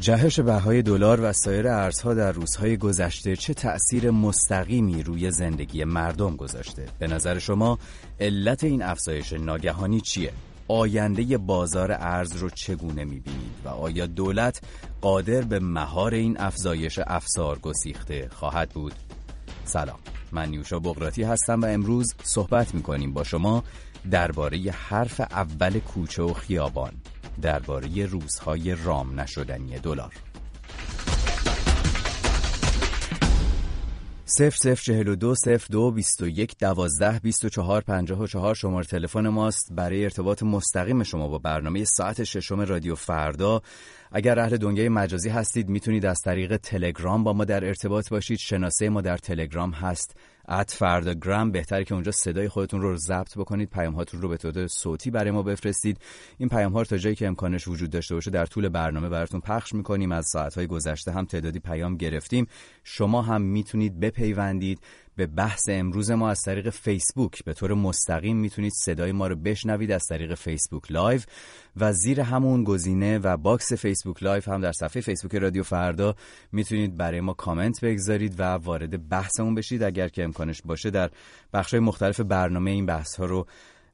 [0.00, 6.36] جهش بهای دلار و سایر ارزها در روزهای گذشته چه تأثیر مستقیمی روی زندگی مردم
[6.36, 7.78] گذاشته؟ به نظر شما
[8.20, 10.32] علت این افزایش ناگهانی چیه؟
[10.68, 14.60] آینده بازار ارز رو چگونه می‌بینید و آیا دولت
[15.00, 18.92] قادر به مهار این افزایش افزار گسیخته خواهد بود؟
[19.64, 19.98] سلام
[20.32, 23.64] من نیوشا بغراتی هستم و امروز صحبت می‌کنیم با شما
[24.10, 26.92] درباره حرف اول کوچه و خیابان
[27.40, 30.14] درباره روزهای رام نشدنی دلار.
[34.24, 38.22] صفر صفر چهل و دو صفر دو بیست و یک دوازده بیست و چهار پنجاه
[38.22, 39.68] و چهار شماره تلفن ماست.
[39.72, 43.62] برای ارتباط مستقیم شما با برنامه ساعت ششم رادیو فردا.
[44.12, 48.38] اگر اهل دنیای مجازی هستید می‌تونید از طریق تلگرام با ما در ارتباط باشید.
[48.38, 50.16] شناسه ما در تلگرام هست.
[50.50, 54.66] ات فرداگرام بهتره که اونجا صدای خودتون رو ضبط بکنید پیام هاتون رو به طور
[54.66, 55.98] صوتی برای ما بفرستید.
[56.38, 59.40] این پیام ها رو تا جایی که امکانش وجود داشته باشه در طول برنامه براتون
[59.40, 60.12] پخش می‌کنیم.
[60.12, 62.46] از ساعت های گذشته هم تعدادی پیام گرفتیم.
[62.84, 64.80] شما هم می‌تونید بپیوندید.
[65.20, 67.44] به بحث امروز ما از طریق فیسبوک.
[67.44, 71.20] به طور مستقیم می‌تونید صدای ما رو بشنوید از طریق فیسبوک live
[71.76, 76.14] و زیر همون گزینه و box فیسبوک live هم در صفحه فیسبوک رادیو فردا
[76.52, 79.82] می‌تونید برای ما کامنت بگذارید و وارد بحثمون بشید.
[79.82, 81.10] اگر که امکانش باشه در
[81.52, 83.46] بخش مختلف برنامه این بحث ها رو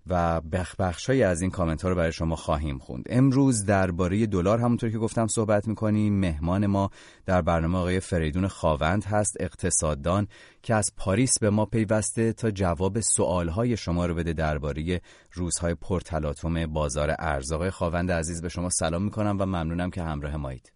[0.06, 0.40] و
[0.78, 3.04] بخشهایی از این کامنت ها رو برای شما خواهیم خوند.
[3.10, 6.20] امروز درباره دلار همونطور که گفتم صحبت می‌کنیم.
[6.20, 6.90] مهمان ما
[7.26, 10.28] در برنامه آقای فریدون خاوند هست اقتصاددان
[10.62, 15.00] که از پاریس به ما پیوسته تا جواب سوالهای شما رو بده درباره
[15.32, 17.52] روزهای پرتلاطم بازار ارز.
[17.52, 20.72] آقای خاوند عزیز به شما سلام می‌کنم و ممنونم که همراه مایید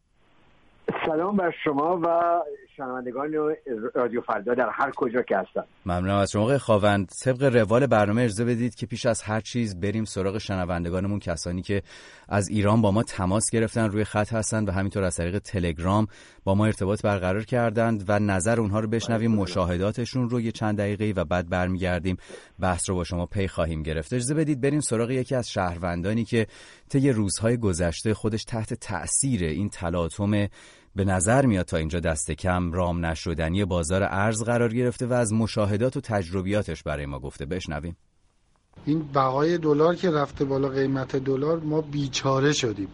[1.07, 2.41] سلام بر شما و
[2.81, 3.55] شنوندگان
[3.95, 5.65] رادیو فردا در هر کجا که هستن.
[5.87, 6.59] ممنونم از شما.
[6.59, 11.63] خواوند طبق روال برنامه ارزه بدید که پیش از هر چیز بریم سراغ شنوندگانمون کسانی
[11.63, 11.83] که
[12.29, 16.07] از ایران با ما تماس گرفتن روی خط هستند و همینطور از طریق تلگرام
[16.45, 21.21] با ما ارتباط برقرار کردند و نظر اونها رو بشنویم مشاهداتشون رو یه چند دقیقه
[21.21, 22.17] و بعد برمیگردیم.
[22.61, 24.13] بحث رو با شما پی خواهیم گرفت.
[24.13, 26.47] اجازه بدید بریم سراغ یکی از شهروندانی که
[26.89, 30.49] طی روزهای گذشته خودش تحت تاثیر این تلاطم
[30.97, 35.33] به نظر میاد تا اینجا دست کم رام نشدنی بازار ارز قرار گرفته و از
[35.33, 37.47] مشاهدات و تجربیاتش برای ما گفته.
[37.47, 37.97] بشنویم.
[38.85, 42.89] این بقای دلار که رفته بالا قیمت دلار ما بیچاره شدیم.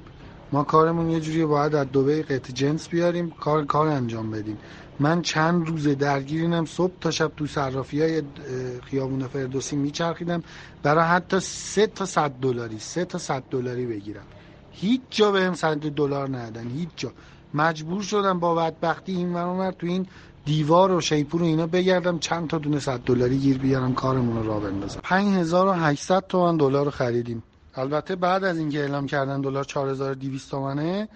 [0.52, 4.58] ما کارمون یه جوری باید از دبی قطع جنس بیاریم کار کار انجام بدیم.
[5.00, 8.22] من چند روز درگیرینم صبح تا شب تو صرافی های
[8.84, 10.42] خیابون فردوسی میچرخیدم.
[10.82, 14.26] برای حتی سه تا صد دلاری سه تا صد دلاری بگیرم.
[14.70, 17.12] هیچ جا بهم صد دلار ندادن هیچ جا.
[17.56, 20.06] مجبور شدم با بدبختی این ور تو این
[20.44, 22.18] دیوار و شیپور و اینا بگردم.
[22.18, 25.00] چند تا دونه صد دلاری گیر بیارم کارمون رو را بندازم.
[25.02, 27.42] 5800 تومن دلار رو خریدیم.
[27.74, 31.08] البته بعد از اینکه اعلام کردن دلار 4200 تومنه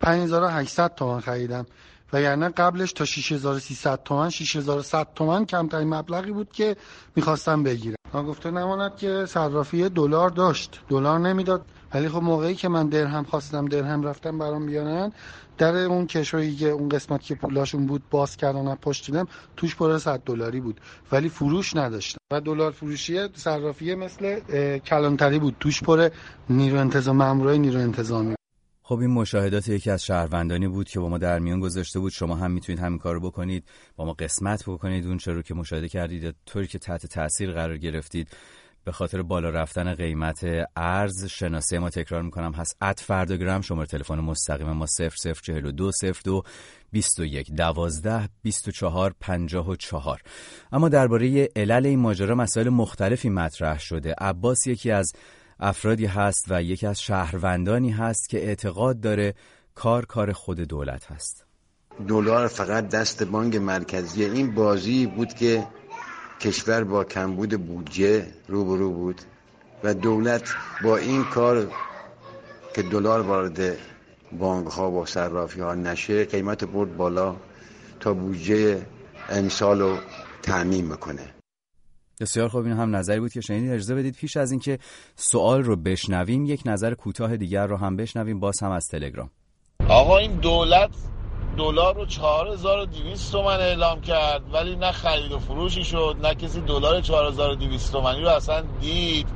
[0.00, 1.66] 5800 تومن خریدم.
[2.12, 6.76] وگرنه قبلش تا 6300 تومن 6100 تومن کمترین مبلغی بود که
[7.16, 7.96] می‌خواستم بگیرم.
[8.14, 10.80] گفته نماند که صرافی دلار داشت.
[10.88, 11.64] دلار نمی‌داد.
[11.94, 15.12] ولی خب موقعی که من درهم خواستم درهم رفتم برام بیارن
[15.58, 19.98] در اون کشویی که اون قسمت که پولاشون بود باز کردن پشت دیدم توش پر
[19.98, 20.80] 100 دلاری بود.
[21.12, 22.18] ولی فروش نداشتن.
[22.32, 24.40] و دلار فروشی صرافیه مثل
[24.78, 25.56] کلانتری بود.
[25.60, 26.08] توش پر
[26.50, 28.34] نیرو انتظام مامورای نیرو انتظامی.
[28.82, 32.12] خب این مشاهدات یکی از شهروندانی بود که با ما در میان گذاشته بود.
[32.12, 33.64] شما هم می‌تونید همین کارو بکنید.
[33.96, 38.28] با ما قسمت بکنید اون چرا که مشاهده کردید طوری که تحت تاثیر قرار گرفتید.
[38.84, 40.46] به خاطر بالا رفتن قیمت
[40.76, 42.52] ارز شناسه ما تکرار می‌کنم.
[42.52, 45.90] هست ات فرداگرام شماره تلفن مستقیم ما 0042
[46.24, 46.42] 02
[46.92, 50.20] 21 12 24 54
[50.72, 54.14] اما درباره علل این ماجرا مسائل مختلفی مطرح شده.
[54.18, 55.12] عباس یکی از
[55.60, 59.34] افرادی هست و یکی از شهروندانی هست که اعتقاد داره
[59.74, 61.44] کار کار خود دولت هست.
[62.08, 65.66] دلار فقط دست بانک مرکزی این بازی بود که
[66.40, 69.20] کشور با کمبود بودجه روبرو بود
[69.84, 71.70] و دولت با این کار
[72.74, 73.76] که دلار وارد
[74.38, 77.36] بانک ها و صرافی ها نشه قیمت برد بالا
[78.00, 78.86] تا بودجه
[79.28, 79.98] امسال رو
[80.42, 81.34] تعمین می‌کنه
[82.20, 84.78] بسیار خوب این هم نظری بود که شنیدید اجازه بدید پیش از اینکه
[85.16, 89.30] سوال رو بشنویم یک نظر کوتاه دیگر رو هم بشنویم باز هم از تلگرام.
[89.88, 90.90] آقا این دولت
[91.56, 97.00] دلار رو 4200 تومن اعلام کرد ولی نه خرید و فروشی شد نه کسی دلار
[97.00, 99.28] 4200 تومنی رو اصلا دید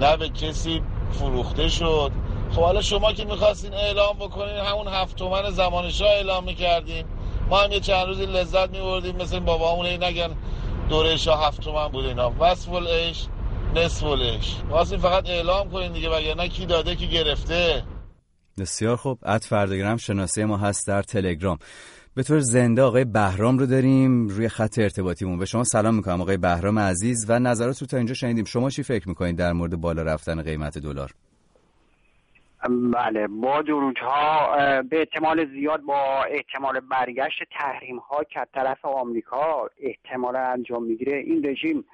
[0.00, 2.12] نه به کسی فروخته شد.
[2.52, 7.04] خب حالا شما که می‌خواستین اعلام بکنین همون هفت تومن زمان شاه اعلام می‌کردین
[7.50, 10.30] ما هم یه چند روزی لذت میبردیم مثل بابامون این نگن
[10.88, 12.32] دوره شاه هفت تومن بود اینا.
[12.40, 13.26] وصف العیش
[13.74, 14.54] نصف العیش
[15.02, 17.82] فقط اعلام کنین دیگه وگرنه کی داده کی گرفته.
[18.58, 19.18] بسیار خوب.
[19.26, 21.58] ات فردگرام شناسه ما هست در تلگرام.
[22.16, 25.38] به طور زنده آقای بهرام رو داریم روی خط ارتباطیمون.
[25.38, 28.44] به شما سلام می‌کنم آقای بهرام عزیز و نظرات رو تا اینجا شنیدیم.
[28.44, 31.10] شما چی فکر می‌کنید در مورد بالا رفتن قیمت دلار؟
[32.92, 34.56] بله با درودها
[34.90, 41.46] به احتمال زیاد با احتمال برگشت تحریم ها که طرف آمریکا احتمال انجام می‌گیره این
[41.46, 41.84] رژیم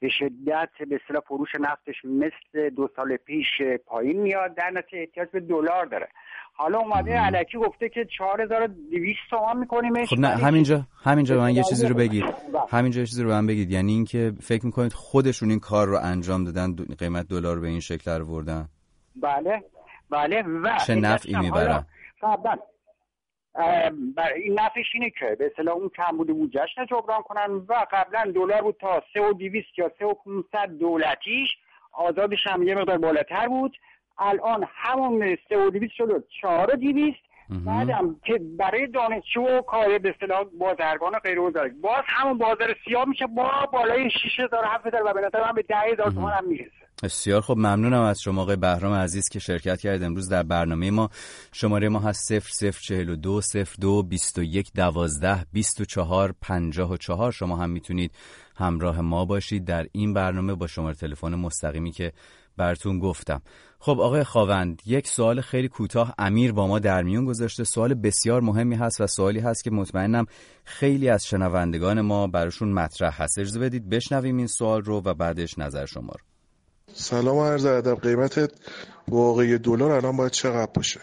[0.00, 3.46] به شدت به اصطلاح فروش نفتش مثل دو سال پیش
[3.86, 6.08] پایین میاد در نتیجه احتیاج به دلار داره.
[6.52, 10.08] حالا اومده علکی گفته که 4200 تومان میکنیمش.
[10.08, 12.24] خب نه همینجا همینجا من یه چیزی رو بگید.
[12.70, 13.70] همینجا یه چیزی رو من بگید.
[13.70, 18.10] یعنی اینکه فکر می‌کنید خودشون این کار رو انجام دادن قیمت دلار به این شکل
[18.10, 18.68] رو بردن
[19.16, 19.62] بله
[20.10, 21.86] بله و چه نفعی می‌برن
[24.36, 28.76] این نفعش اینه که به اصطلاح اون کمبود بودجهش جبران کنن و قبلا دلار بود
[28.80, 31.48] تا سه و دیویست یا سه و 500 دولتیش.
[31.92, 33.76] آزادش هم یه مقدار بالاتر بود.
[34.18, 37.18] الان همون سه و دیویست شد چهار و دیویست
[37.66, 41.40] بعدم که برای دانشجو و کار به اصطلاح بازرگان و غیر
[41.82, 43.26] باز همون بازار سیاه میشه.
[43.26, 46.87] با بالای 6000 7000 و به نظر من به 10000 تومان هم می‌رسه.
[47.02, 51.10] بسیار خب ممنونم از شما آقای بهرام عزیز که شرکت کرد امروز در برنامه ما.
[51.52, 53.40] شماره ما هست 0042
[53.78, 58.12] 02 21 12 24 54 شما هم می‌تونید
[58.56, 62.12] همراه ما باشید در این برنامه با شماره تلفن مستقیمی که
[62.56, 63.42] براتون گفتم.
[63.78, 67.64] خب آقای خواوند یک سوال خیلی کوتاه امیر با ما در میون گذاشته.
[67.64, 70.26] سوال بسیار مهمی هست و سوالی هست که مطمئنم
[70.64, 73.38] خیلی از شنوندگان ما براشون مطرح هست.
[73.38, 76.37] اجازه بدید بشنویم این سوال رو و بعدش نظر شما رو.
[77.00, 78.52] سلام عرض ادب قیمت
[79.08, 81.00] واقعی دلار الان باید چقدر باشه؟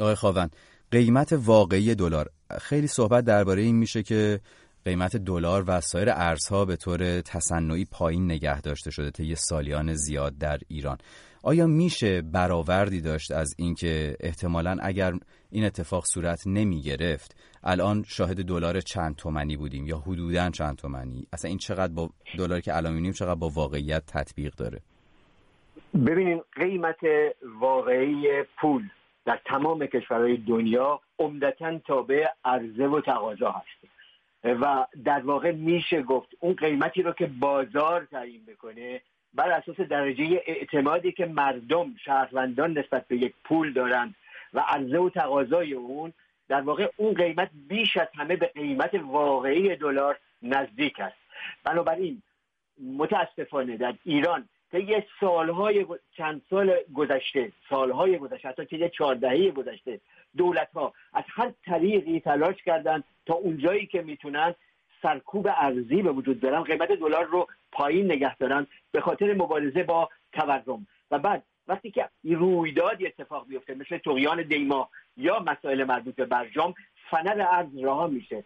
[0.00, 0.56] آقای خواوند
[0.90, 2.30] قیمت واقعی دلار.
[2.60, 4.40] خیلی صحبت درباره این میشه که
[4.84, 10.38] قیمت دلار و سایر ارزها به طور تصنعی پایین نگه داشته شده یه سالیان زیاد
[10.38, 10.98] در ایران.
[11.42, 15.12] آیا میشه برآوردی داشت از اینکه احتمالا اگر
[15.50, 21.26] این اتفاق صورت نمی گرفت الان شاهد دلار چند تومنی بودیم یا حدودا چند تومنی
[21.32, 24.80] اصلا این چقدر با دلاری که الان می‌بینیم چقدر با واقعیت تطبیق داره؟
[25.94, 26.98] ببینین قیمت
[27.60, 28.88] واقعی پول
[29.24, 33.88] در تمام کشورهای دنیا عمدتا تابع عرضه و تقاضا هست.
[34.44, 39.00] و در واقع میشه گفت اون قیمتی رو که بازار تعیین بکنه
[39.34, 44.14] بر اساس درجه اعتمادی که مردم شهروندان نسبت به یک پول دارند
[44.54, 46.12] و عرضه و تقاضای اون
[46.48, 51.16] در واقع اون قیمت بیش از همه به قیمت واقعی دلار نزدیک است.
[51.64, 52.22] بنابراین
[52.96, 55.86] متاسفانه در ایران طی سالهای
[56.16, 60.00] چند سال گذشته سالهای گذشته حتی طی چهاردهه گذشته
[60.36, 64.54] دولت ها از هر طریقی تلاش کردند تا اونجایی که می‌تونن
[65.02, 70.08] سرکوب ارزی به وجود بیارن قیمت دلار رو پایین نگه دارن به خاطر مبارزه با
[70.32, 70.86] تورم.
[71.10, 76.74] و بعد وقتی که رویدادی اتفاق بیفته مثل توقیان دیما یا مسائل مربوط به برجام
[77.10, 78.44] فنر ارز رها میشه.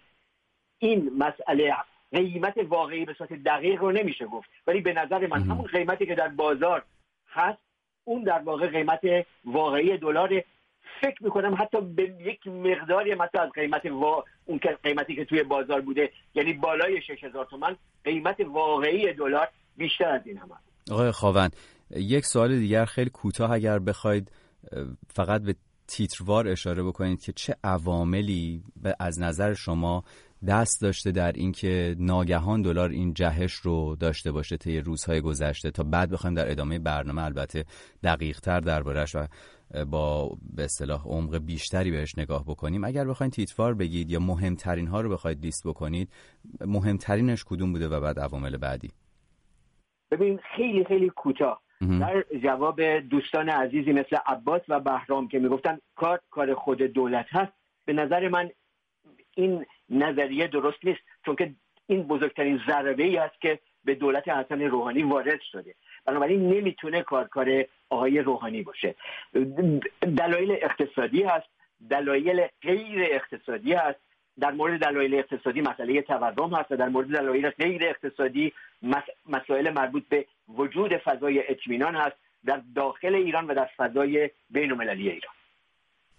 [0.79, 1.75] این مسئله
[2.13, 4.49] قیمت واقعی به صورت دقیق رو نمیشه گفت.
[4.67, 6.83] ولی به نظر من همون قیمتی که در بازار
[7.29, 7.59] هست
[8.05, 9.01] اون در واقع قیمت
[9.45, 10.43] واقعی دلار.
[11.01, 14.25] فکر می‌کنم حتی به یک مقداری حتی از قیمت وا...
[14.45, 20.27] اون قیمتی که توی بازار بوده یعنی بالای 6000 تومان قیمت واقعی دلار بیشتر از
[20.27, 20.49] این هم
[20.91, 21.57] آقای خواوند
[21.91, 24.33] یک سوال دیگر خیلی کوتاه اگر بخواید
[25.15, 25.55] فقط به
[25.89, 28.63] تیتروار اشاره بکنید که چه عواملی
[29.01, 30.05] از نظر شما
[30.47, 35.83] دست داشته در اینکه ناگهان دلار این جهش رو داشته باشه طی روزهای گذشته تا
[35.83, 37.65] بعد بخوایم در ادامه برنامه البته
[38.03, 39.27] دقیق تر دربارش و
[39.91, 42.85] با به اصطلاح عمق بیشتری بهش نگاه بکنیم.
[42.85, 46.09] اگر بخواید تیتوار بگید یا مهمترین ها رو بخواید لیست بکنید
[46.67, 48.91] مهمترینش کدوم بوده و بعد عوامل بعدی؟
[50.11, 51.63] ببین خیلی خیلی کوتاه.
[52.01, 57.53] در جواب دوستان عزیزی مثل عباس و بهرام که می‌گفتن کار کار خود دولت هست
[57.85, 58.51] به نظر من
[59.35, 61.53] این نظریه درست نیست چون که
[61.87, 65.75] این بزرگترین ضربه ای است که به دولت حسن روحانی وارد شده.
[66.05, 68.95] بنابراین نمی‌تونه کارکار آقای روحانی باشه.
[70.17, 71.47] دلایل اقتصادی هست
[71.91, 73.99] دلایل غیر اقتصادی هست.
[74.41, 78.53] در مورد دلایل اقتصادی مسئله تورم هست و در مورد دلایل غیر اقتصادی
[79.27, 85.11] مسائل مربوط به وجود فضای اطمینان هست در داخل ایران و در فضای بین المللی
[85.11, 85.35] ایران.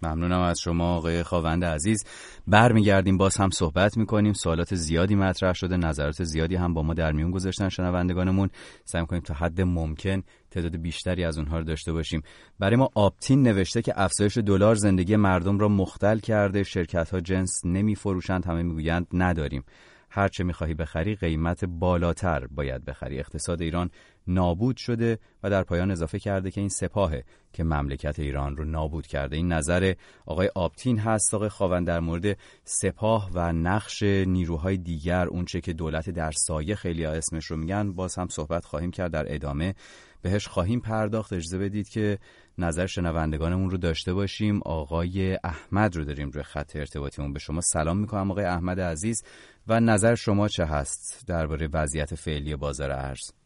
[0.05, 2.05] ممنونم از شما آقای خواوند عزیز.
[2.47, 4.33] برمیگردیم باز هم صحبت می‌کنیم.
[4.33, 8.49] سوالات زیادی مطرح شده نظرات زیادی هم با ما در میون گذاشتن شنوندگانمون.
[8.85, 12.21] سعی کنیم تا حد ممکن تعداد بیشتری از اونها رو داشته باشیم.
[12.59, 16.63] برای ما آپتین نوشته که افزایش دلار زندگی مردم را مختل کرده.
[16.63, 19.63] شرکت ها جنس نمیفروشند همه می‌گویند نداریم.
[20.09, 23.19] هرچه می‌خواهی بخری قیمت بالاتر باید بخری.
[23.19, 23.89] اقتصاد ایران
[24.27, 29.07] نابود شده و در پایان اضافه کرده که این سپاهه که مملکت ایران رو نابود
[29.07, 29.35] کرده.
[29.35, 29.93] این نظر
[30.25, 31.33] آقای آبتین هست.
[31.33, 37.05] آقای خواوند در مورد سپاه و نقش نیروهای دیگر اونچه که دولت در سایه خیلی
[37.05, 39.11] اسمش رو میگن باز هم صحبت خواهیم کرد.
[39.11, 39.75] در ادامه
[40.21, 41.33] بهش خواهیم پرداخت.
[41.33, 42.19] اجازه بدید که
[42.57, 44.61] نظر شنوندگانمون رو داشته باشیم.
[44.61, 48.31] آقای احمد رو داریم روی خط ارتباطیمون به شما سلام می‌کنم.
[48.31, 49.23] آقای احمد عزیز
[49.67, 53.42] و نظر شما چه هست درباره وضعیت فعلی بازار ارز؟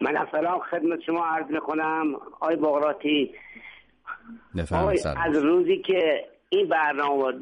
[0.00, 2.14] من سلام خدمت شما عرض می‌کنم.
[2.14, 3.34] آقای بغراتی
[5.16, 7.32] از روزی که این برنامه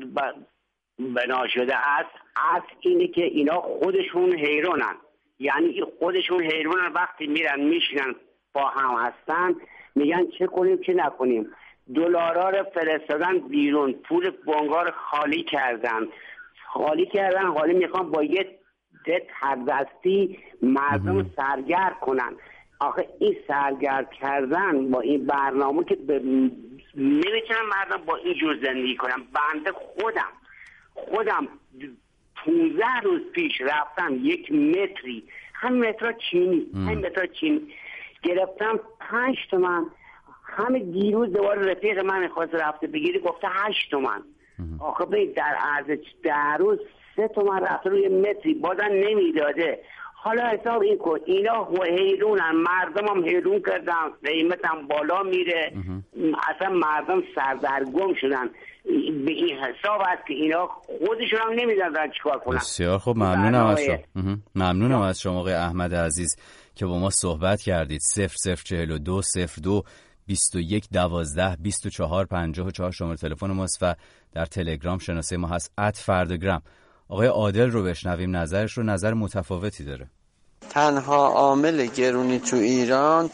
[0.98, 2.10] بنا شده است
[2.54, 4.94] از اینه که اینا خودشون حیرانن.
[5.38, 8.14] یعنی خودشون حیرانن وقتی میرن میشینن
[8.52, 9.54] با هم هستن
[9.94, 11.50] میگن چه کنیم چه نکنیم.
[11.94, 16.08] دلارا رو فرستادن بیرون پول بنگار خالی کردن.
[16.66, 18.58] خالی کردن حالی می‌خوان با یه
[19.68, 22.32] دستی مردم سرگرد کنن.
[22.80, 25.98] آخه این سرگرد کردن با این برنامه که
[26.96, 30.32] نمی‌تونم مردم با این جور زندگی کنم بنده خودم
[30.94, 31.48] خودم
[32.44, 35.24] 15 روز پیش رفتم یک متری.
[35.54, 37.60] هم متر چینی هم متر چینی.
[38.22, 39.86] گرفتم پنج تومن.
[40.44, 44.22] همه دیروز دوباره رفیق من می‌خواست رفته بگیری گفته هشت تومن.
[44.80, 46.78] آخه بید در عرض در روز
[47.16, 48.54] سه تومن رفته روی متری.
[48.54, 49.78] بازم نمی‌داده.
[50.14, 51.18] حالا حساب این کن.
[51.26, 51.68] اینا
[51.98, 52.52] حیرونن.
[52.52, 53.94] مردم هم حیرون کردن.
[54.24, 55.72] قیمت هم بالا میره.
[56.48, 58.48] اصلا مردم سردرگم شدن.
[59.24, 60.66] به این حساب است که اینا
[61.06, 62.56] خودشون هم نمیدن چیکار کنن.
[62.56, 63.98] بسیار خب ممنونم از شما.
[64.54, 66.36] ممنونم از شما آقای احمد عزیز
[66.74, 68.00] که با ما صحبت کردید.
[68.00, 69.20] 0042
[69.62, 69.82] 02
[70.26, 73.94] 21 12 24 54 شماره تلفن ماست و
[74.32, 75.72] در تلگرام شناسه ما هست.
[75.78, 76.62] ات فردگرام
[77.14, 80.06] آقای عادل رو بشنویم نظرش رو نظر متفاوتی داره.
[80.70, 83.30] تنها عامل گرونی تو ایران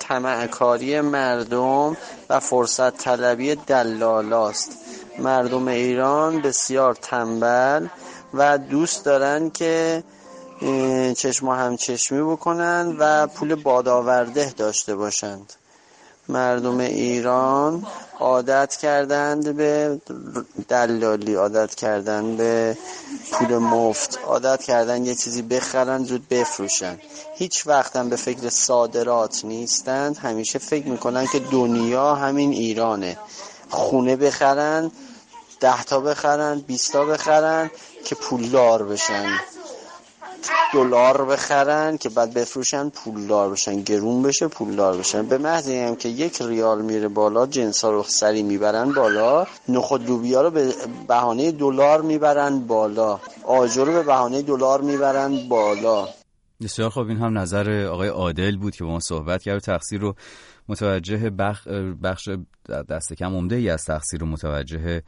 [0.51, 1.97] کاری مردم
[2.31, 4.73] و فرصت طلبی دلالاست
[5.19, 7.87] مردم ایران بسیار تنبل
[8.35, 10.05] و دوست دارن که
[11.17, 15.53] چشم و همچشمی بکنن و پول بادآورده داشته باشند.
[16.31, 17.87] مردم ایران
[18.21, 20.01] عادت کردند به
[20.69, 22.77] دلالی عادت کردند به
[23.33, 26.99] پول مفت عادت کردن یه چیزی بخرن زود بفروشن.
[27.35, 30.17] هیچ وقت هم به فکر صادرات نیستند.
[30.17, 33.19] همیشه فکر می‌کنن که دنیا همین ایرانه.
[33.71, 34.91] خونه بخرن
[35.61, 37.71] ده تا بخرن بیست تا بخرن
[38.05, 39.41] که پولدار بشن.
[40.75, 45.27] دلار بخرن که بعد بفروشن پولدار بشن گرون بشه پولدار بشن.
[45.27, 49.47] به محض هم که یک ریال میره بالا جنس ها رو سری می‌برن بالا.
[49.69, 50.75] نخود لوبیا رو به
[51.09, 53.21] بهانه دلار می‌برن بالا.
[53.47, 56.09] آجر رو به بهانه دلار می‌برن بالا.
[56.63, 59.59] بسیار خب این هم نظر آقای عادل بود که با ما صحبت کرد.
[59.63, 60.15] تقصیر رو
[60.69, 61.69] متوجه بخ...
[62.03, 62.29] بخش
[62.89, 65.03] دست کم عمده ای از تقصیر رو متوجه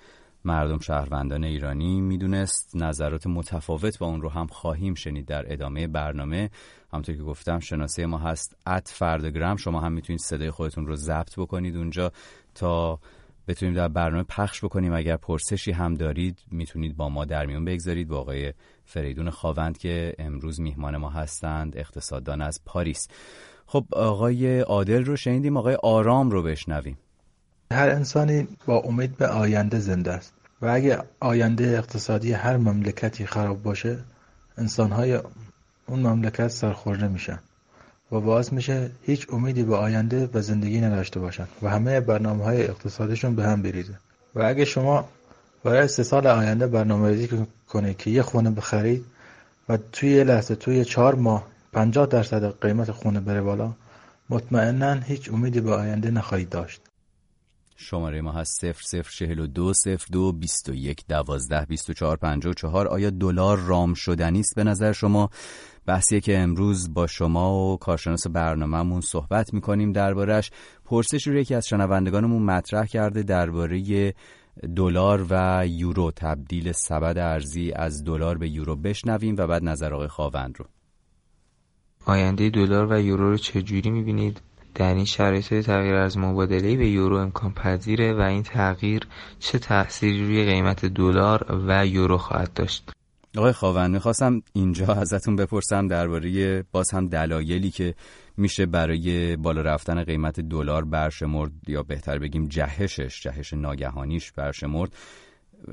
[0.45, 6.51] مردم شهروندان ایرانی می‌دونست نظرات متفاوت با اون رو هم خواهیم شنید در ادامه برنامه.
[6.93, 11.39] همونطور که گفتم شناسه ما هست ات فردگرام شما هم می‌تونید صدای خودتون رو ضبط
[11.39, 12.13] بکنید اونجا
[12.55, 13.01] تا
[13.49, 14.93] بتونیم در برنامه پخش بکنیم.
[14.93, 18.09] اگر پرسشی هم دارید می‌تونید با ما در میون بگذارید.
[18.09, 18.53] با آقای
[18.85, 23.09] فریدون خواوند که امروز میهمان ما هستند اقتصاددان از پاریس.
[23.67, 25.57] خب آقای عادل رو شنیدیم.
[25.57, 26.99] آقای آرام رو بشنویم.
[27.73, 30.33] هر انسانی با امید به آینده زنده است.
[30.62, 33.99] و اگه آینده اقتصادی هر مملکتی خراب باشه
[34.59, 35.21] انسانهای
[35.87, 37.38] اون مملکت سرخورده میشن.
[38.12, 41.47] و باعث میشه هیچ امیدی به آینده و زندگی نداشته باشن.
[41.62, 43.95] و همه برنامه های اقتصادیشون به هم بریزه.
[44.35, 45.09] و اگه شما
[45.64, 49.05] برای سه سال آینده برنامه ریزی کنید که یه خونه بخرید
[49.69, 53.73] و توی یه لحظه توی چهار ماه پنجاه درصد قیمت خونه بره بالا
[54.31, 56.81] مطمئنا هیچ امیدی به آینده نخواهید داشت.
[57.76, 59.73] شماره ما هست 0042
[60.11, 65.31] 02 21 12 24 54 آیا دلار رام شدنی است به نظر شما؟
[65.87, 70.50] بحثیه که امروز با شما و کارشناس برنامهمون صحبت می‌کنیم دربارش
[70.85, 74.14] پرسش رو یکی از شنوندگانمون مطرح کرده درباره
[74.76, 76.11] دلار و یورو.
[76.11, 80.64] تبدیل سبد ارزی از دلار به یورو بشنویم و بعد نظر آقای خواوند رو.
[82.07, 84.41] آینده دلار و یورو رو چجوری می‌بینید؟
[84.75, 89.07] در این شرایط تغییر از مبادله به یورو امکان پذیره و این تغییر
[89.38, 92.91] چه تأثیری روی قیمت دلار و یورو خواهد داشت؟
[93.37, 97.95] آقای خواوند می‌خواستم اینجا ازتون بپرسم درباره باز هم دلایلی که
[98.37, 104.97] میشه برای بالا رفتن قیمت دلار برشمرد یا بهتر بگیم جهشش جهش ناگهانیش برشمرد.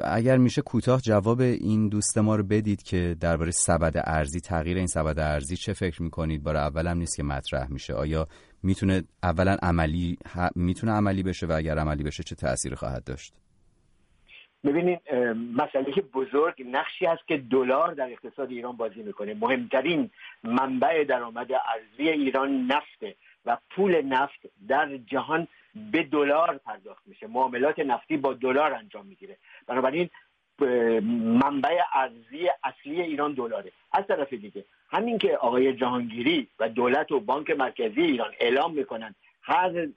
[0.04, 4.88] اگر میشه کوتاه جواب این دوست ما رو بدید که درباره سبد ارزی تغییر این
[4.88, 7.94] سبد ارزی چه فکر می‌کنید؟ بار اولم نیست که مطرح میشه.
[7.94, 8.28] آیا
[8.64, 10.18] می‌تونه اولا عملی
[10.56, 13.34] می‌تونه عملی بشه و اگر عملی بشه چه تأثیری خواهد داشت؟
[14.64, 15.00] ببینید
[15.56, 19.34] مسئله بزرگ نقشی است که دلار در اقتصاد ایران بازی می‌کنه.
[19.34, 20.10] مهمترین
[20.44, 25.48] منبع درآمد ارزی ایران نفته و پول نفت در جهان
[25.92, 27.28] به دلار پرداخت میشه.
[27.28, 29.38] معاملات نفتی با دلار انجام می‌گیره.
[29.68, 30.10] بنابراین
[31.44, 33.72] منبع ارزی اصلی ایران دلاره.
[33.92, 39.16] از طرف دیگه همین که آقای جهانگیری و دولت و بانک مرکزی ایران اعلام می‌کنن
[39.42, 39.88] هر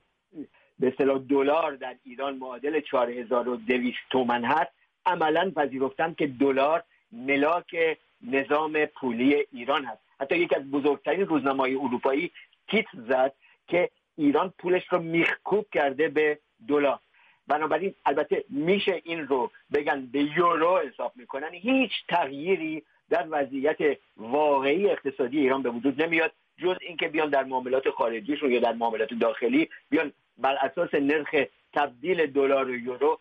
[0.78, 4.70] به اصطلاح دلار در ایران معادل 4200 تومن هست
[5.06, 10.00] عملا پذیرفتن که دلار ملاک نظام پولی ایران هست.
[10.20, 12.30] حتی یکی از بزرگترین روزنامه اروپایی
[12.68, 13.32] تیتر زد
[13.68, 16.38] که ایران پولش رو میخکوب کرده به
[16.68, 16.98] دلار.
[17.52, 21.50] بنابراین البته میشه این رو بگن به یورو حساب می‌کنن.
[21.52, 27.90] هیچ تغییری در وضعیت واقعی اقتصادی ایران به وجود نمیاد جز اینکه بیان در معاملات
[27.90, 31.34] خارجیشون یا در معاملات داخلی بیان بر اساس نرخ
[31.72, 33.18] تبدیل دلار و یورو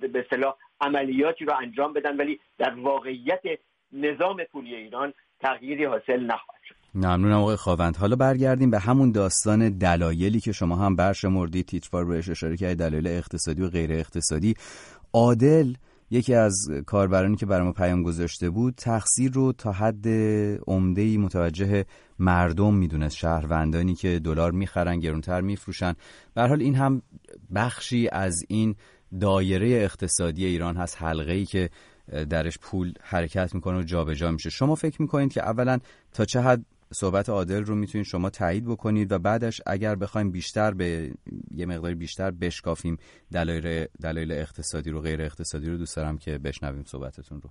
[0.00, 2.16] به اصطلاح عملیاتی رو انجام بدن.
[2.16, 3.42] ولی در واقعیت
[3.92, 6.57] نظام پولی ایران تغییری حاصل نخواهد
[6.94, 11.66] ممنونم آقای خواوند حالا برگردیم به همون داستان دلایلی که شما هم برشمردید.
[11.66, 14.54] تیتروار بهش اشاره کردید دلایل اقتصادی و غیر اقتصادی.
[15.12, 15.74] عادل
[16.10, 16.54] یکی از
[16.86, 20.08] کاربرانی که برای ما پیام گذاشته بود تقصیر رو تا حد
[20.66, 21.84] عمده متوجه
[22.18, 23.16] مردم می‌دونست.
[23.16, 25.94] شهروندانی که دلار می‌خرن گرونتر میفروشن.
[26.34, 27.02] به حال این هم
[27.54, 28.74] بخشی از این
[29.20, 31.02] دایره اقتصادی ایران هست.
[31.02, 31.70] حلقه ای که
[32.30, 34.50] درش پول حرکت می‌کنه و جابجا میشه.
[34.50, 35.78] شما فکر می‌کنید که اولا
[36.12, 40.74] تا چه حد صحبت عادل رو می‌تونید شما تایید بکنید و بعدش اگر بخوایم بیشتر
[40.74, 41.10] به
[41.54, 42.98] یه مقداری بیشتر بشکافیم
[43.32, 47.50] دلایل دلایل اقتصادی رو غیر اقتصادی رو دوست دارم که بشنویم صحبتتون رو.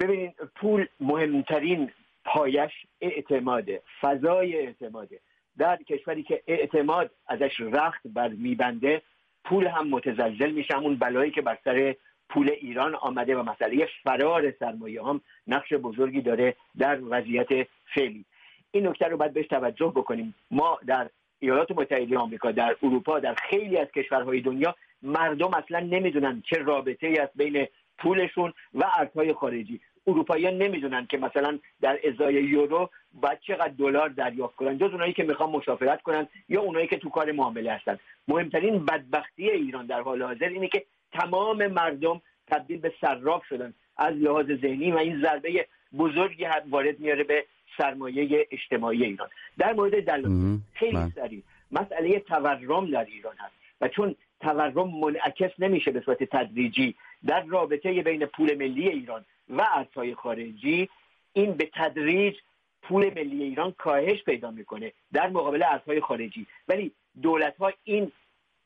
[0.00, 1.90] ببینید پول مهمترین
[2.24, 5.20] پایش اعتماده فضای اعتماده
[5.58, 9.02] در کشوری که اعتماد ازش رخت بر میبنده
[9.44, 10.74] پول هم متزلزل میشه.
[10.74, 11.94] همون بلایی که بر سر
[12.28, 17.48] پول ایران آمده و مسئله فرار سرمایه هم نقش بزرگی داره در وضعیت
[17.94, 18.24] فعلی
[18.72, 20.34] این نکته رو باید بهش توجه بکنیم.
[20.50, 26.42] ما در ایالات متحده آمریکا در اروپا در خیلی از کشورهای دنیا مردم اصلا نمی‌دونن
[26.50, 27.66] چه رابطه ای است بین
[27.98, 29.80] پولشون و ارزهای خارجی.
[30.06, 34.78] اروپاییان نمی‌دونن که مثلا در ازای یورو باید چقدر دلار دریافت کنن.
[34.78, 37.98] جز اونایی که می‌خوان مسافرت کنن یا اونایی که تو کار معامله هستن.
[38.28, 43.74] مهمترین بدبختی ایران در حال حاضر اینه که تمام مردم تبدیل به صراف شدن.
[43.96, 45.66] از لحاظ ذهنی و این ضربه
[45.98, 47.44] بزرگی وارد میاره به
[47.78, 49.28] سرمایه اجتماعی ایران.
[49.58, 51.42] در مورد دلال خیلی سریع.
[51.72, 56.94] مسئله تورم در ایران هست و چون تورم منعکس نمیشه به صورت تدریجی
[57.26, 60.88] در رابطه بین پول ملی ایران و ارزهای خارجی
[61.32, 62.34] این به تدریج
[62.82, 66.46] پول ملی ایران کاهش پیدا می‌کنه در مقابل ارزهای خارجی.
[66.68, 68.12] ولی دولت ها این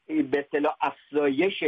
[0.07, 1.65] به اصطلاح افزایش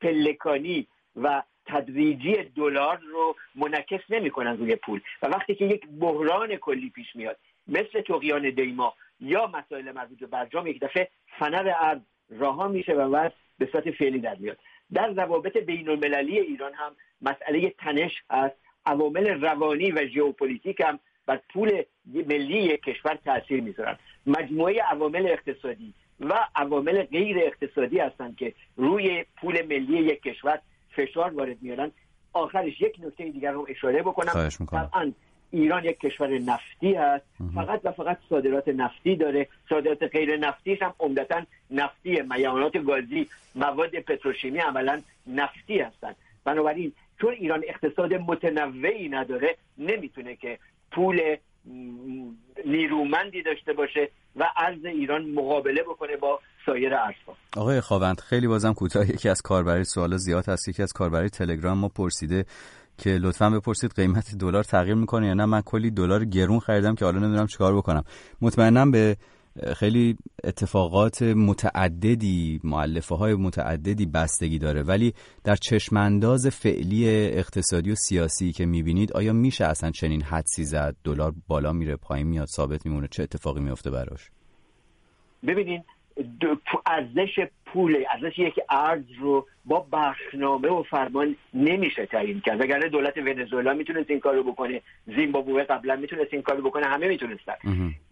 [0.00, 5.00] پلکانی و تدریجی دلار رو منعکس نمی‌کنن روی پول.
[5.22, 7.36] و وقتی که یک بحران کلی پیش میاد
[7.68, 13.10] مثل توقیان دیما یا مسائل مربوط به برجام یک دفعه فنر ارز رها میشه و
[13.10, 14.58] بعد به صورت فعلی در میاد.
[14.92, 21.40] در روابط بین المللی ایران هم مسئله تنش است عوامل روانی و ژئوپلیتیک هم بر
[21.52, 23.98] پول ملی کشور تاثیر می‌ذارن.
[24.26, 30.60] مجموعه عوامل اقتصادی و عوامل غیر اقتصادی هستند که روی پول ملی یک کشور
[30.96, 31.90] فشار وارد میارن.
[32.32, 34.48] آخرش یک نکته دیگر رو اشاره بکنم.
[34.70, 35.12] طبعا
[35.50, 37.24] ایران یک کشور نفتی هست.
[37.54, 39.48] فقط و فقط صادرات نفتی داره.
[39.68, 47.32] صادرات غیر نفتی هم عمدتا نفتی میانات گازی مواد پتروشیمی عملا نفتی هستند بنابراین چون
[47.32, 50.58] ایران اقتصاد متنوعی نداره نمی‌تونه که
[50.92, 51.36] پول
[52.66, 58.72] نیرومندی داشته باشه و ارز ایران مقابله بکنه با سایر ارزها آقای خواوند خیلی بازم
[58.72, 59.10] کوتاه.
[59.10, 60.68] یکی از کاربری سوال زیاد هست.
[60.68, 62.44] یکی از کاربری تلگرام ما پرسیده
[62.98, 65.44] که لطفا بپرسید قیمت دلار تغییر می‌کنه یا نه.
[65.44, 68.04] من کلی دلار گرون خریدم که حالا نمی‌دونم چیکار بکنم.
[68.40, 69.16] مطمئنم به
[69.76, 74.82] خیلی اتفاقات متعددی معلفه های متعددی بستگی داره.
[74.82, 75.14] ولی
[75.44, 81.34] در چشمانداز فعلی اقتصادی و سیاسی که می‌بینید آیا میشه اصلا چنین حدسی زد؟ دلار
[81.48, 84.30] بالا میره پایین میاد ثابت میمونه چه اتفاقی میفته براش؟
[85.46, 85.84] ببینید
[86.86, 92.60] ارزش پول ارزش یک ارز رو با بخشنامه و فرمان نمیشه تعیین کرد.
[92.60, 97.54] وگرنه دولت ونزوئلا می‌تونست این کارو بکنه زیمبابوه قبلا می‌تونست این کارو بکنه همه می‌تونستن.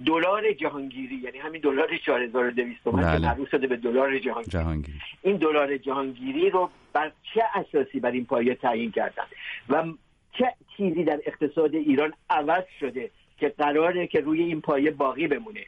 [0.06, 4.50] دلار جهانگیری یعنی همین دلار 4200 تومان که معروف شده به دلار جهانگیری.
[4.50, 4.98] جهانگیری.
[5.22, 9.24] این دلار جهانگیری رو بر چه اساسی بر این پایه تعیین کردن؟
[9.68, 9.84] و
[10.32, 15.60] چه چیزی در اقتصاد ایران عوض شده که قراره که روی این پایه باقی بمونه؟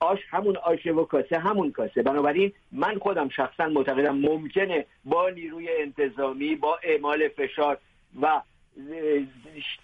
[0.00, 2.02] آش همون آشه و کاسه همون کاسه.
[2.02, 7.78] بنابراین من خودم شخصا معتقدم ممکنه با نیروی انتظامی با اعمال فشار
[8.22, 8.42] و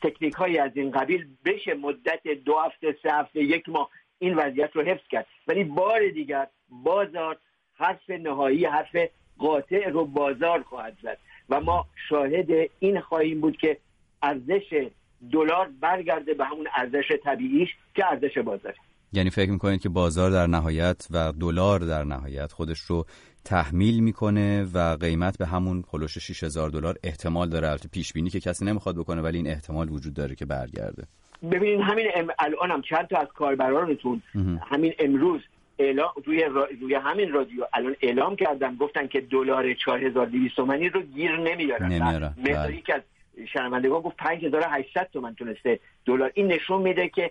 [0.03, 4.71] تکنیک های از این قبیل بشه مدت دو هفته سه هفته یک ماه این وضعیت
[4.77, 5.27] رو حفظ کرد.
[5.47, 7.37] ولی بار دیگر بازار
[7.75, 8.97] حرف نهایی حرف
[9.39, 11.19] قاطع رو بازار خواهد زد.
[11.49, 13.79] و ما شاهد این خواهیم بود که
[14.23, 14.89] ارزش
[15.33, 18.77] دلار برگرده به همون ارزش طبیعیش که ارزش بازاره
[19.13, 23.07] یعنی فکر می‌کنید که بازار در نهایت و دلار در نهایت خودش رو
[23.45, 27.69] تحمیل می‌کنه و قیمت به همون پلوش 6000 دلار احتمال داره.
[27.69, 31.03] البته پیش بینی که کسی نمی‌خواد بکنه ولی این احتمال وجود داره که برگرده.
[31.53, 32.29] ببینید همین ام...
[32.39, 34.23] الان هم چند تا از کاربرانتون
[34.71, 35.41] همین امروز
[35.79, 36.45] اعلام روی,
[36.81, 41.93] روی همین رادیو الان اعلام کردن گفتن که دلار 4200 تومانی رو گیر نمیارن.
[41.93, 42.35] نمیارن.
[42.45, 42.83] بله.
[42.87, 43.03] که از
[43.53, 46.31] شنوندگان گفت 5800 تومن تونسته دلار.
[46.35, 47.31] این نشون میده که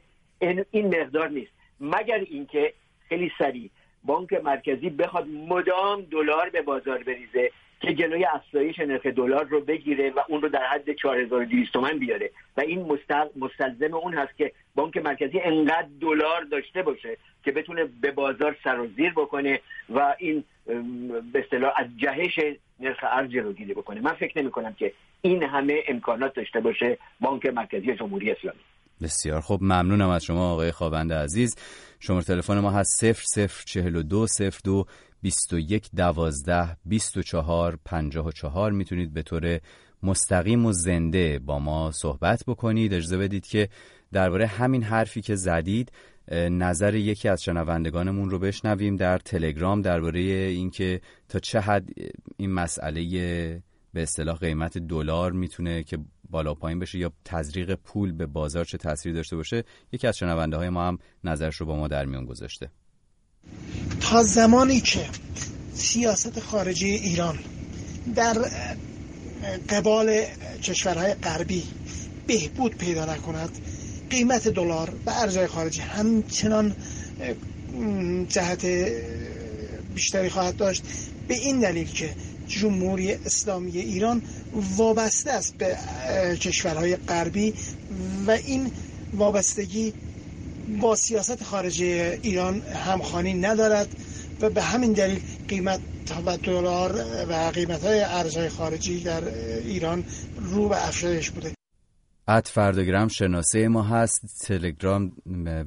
[0.71, 1.51] این مقدار نیست.
[1.79, 2.73] مگر اینکه
[3.09, 3.69] خیلی سریع
[4.03, 10.09] بانک مرکزی بخواد مدام دلار به بازار بریزه که جلوی افزایش نرخ دلار رو بگیره
[10.09, 12.31] و اون رو در حد 4200 تومن بیاره.
[12.57, 12.99] و این
[13.35, 18.79] مستلزم اون هست که بانک مرکزی انقدر دلار داشته باشه که بتونه به بازار سر
[18.79, 19.59] و زیر بکنه
[19.89, 20.43] و این
[21.33, 22.39] به اصطلاح از جهش
[22.79, 24.01] نرخ ارز جلوگیری بکنه.
[24.01, 28.59] من فکر نمی کنم که این همه امکانات داشته باشه بانک مرکزی جمهوری اسلامی.
[29.01, 29.41] بسیار.
[29.41, 31.55] خب ممنونم از شما آقای خواوند عزیز.
[31.99, 34.27] شماره تلفن ما هست 0042
[34.63, 34.85] 02
[35.21, 39.59] 21 12 24 54 می‌تونید به طور
[40.03, 42.93] مستقیم و زنده با ما صحبت بکنید.
[42.93, 43.69] اجازه بدید که
[44.11, 45.91] درباره همین حرفی که زدید
[46.31, 51.89] نظر یکی از شنوندگانمون رو بشنویم در تلگرام درباره اینکه تا چه حد
[52.37, 53.03] این مسئله
[53.93, 55.97] به اصطلاح قیمت دلار می‌تونه که
[56.35, 60.57] بالا پایین بشه یا تزریق پول به بازار چه تاثیری داشته باشه یکی از شنونده
[60.57, 62.69] های ما هم نظرش رو با ما در میون گذاشته.
[64.01, 65.05] تا زمانی که
[65.73, 67.39] سیاست خارجی ایران
[68.15, 68.33] در
[69.69, 70.21] قبال
[70.63, 71.63] کشورهای غربی
[72.27, 73.49] بهبود پیدا نکند
[74.09, 76.75] قیمت دلار و ارزهای خارجی همچنان
[78.29, 78.65] جهت
[79.95, 80.83] بیشتری خواهد داشت
[81.27, 82.15] به این دلیل که
[82.47, 84.21] جمهوری اسلامی ایران
[84.77, 85.77] وابسته است به
[86.35, 87.53] کشورهای غربی
[88.27, 88.71] و این
[89.13, 89.93] وابستگی
[90.81, 93.87] با سیاست خارجی ایران همخانی ندارد
[94.41, 95.79] و به همین دلیل قیمت
[96.25, 99.23] و دلار و قیمت های خارجی در
[99.65, 100.03] ایران
[100.41, 101.51] رو به افزایش بوده.
[102.27, 104.47] ات فرداگرام شناسه ما هست.
[104.47, 105.11] تلگرام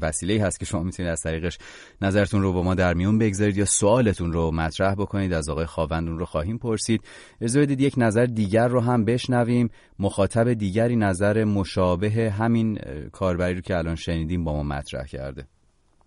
[0.02, 1.58] وسیله هست که شما می‌تونید از طریقش
[2.02, 5.32] نظرتون رو با ما در میون بگذارید یا سوالتون رو مطرح بکنید.
[5.32, 7.00] از آقای خواوندون رو خواهیم پرسید.
[7.40, 9.70] اجازه بدید یک نظر دیگر رو هم بشنویم.
[9.98, 12.78] مخاطب دیگری نظر مشابه همین
[13.12, 15.44] کاربری رو که الان شنیدیم با ما مطرح کرده.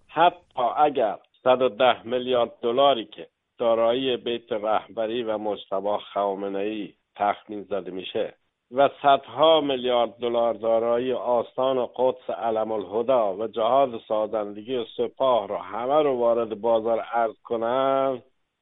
[0.07, 8.33] حتی اگر 110 میلیارد دلاری که دارایی بیت رهبری و مجتبی خامنه‌ای تخمین زده میشه
[8.73, 16.01] و صدها میلیارد دلار دارایی آستان قدس علم الهدا و جهاز سازندگی سپاه رو همه
[16.01, 18.21] رو وارد بازار ارز کنن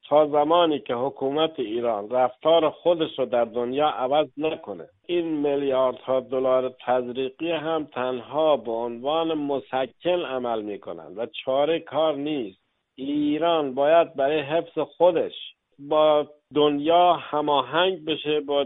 [0.10, 4.90] تا زمانی که حکومت ایران رفتار خودش رو در دنیا عوض نکنه.
[5.08, 12.60] این میلیاردها دلار تزریقی هم تنها به عنوان مسکن عمل می‌کنن و چاره کار نیست.
[12.96, 15.34] ایران باید برای حفظ خودش
[15.80, 18.66] با دنیا هماهنگ بشه با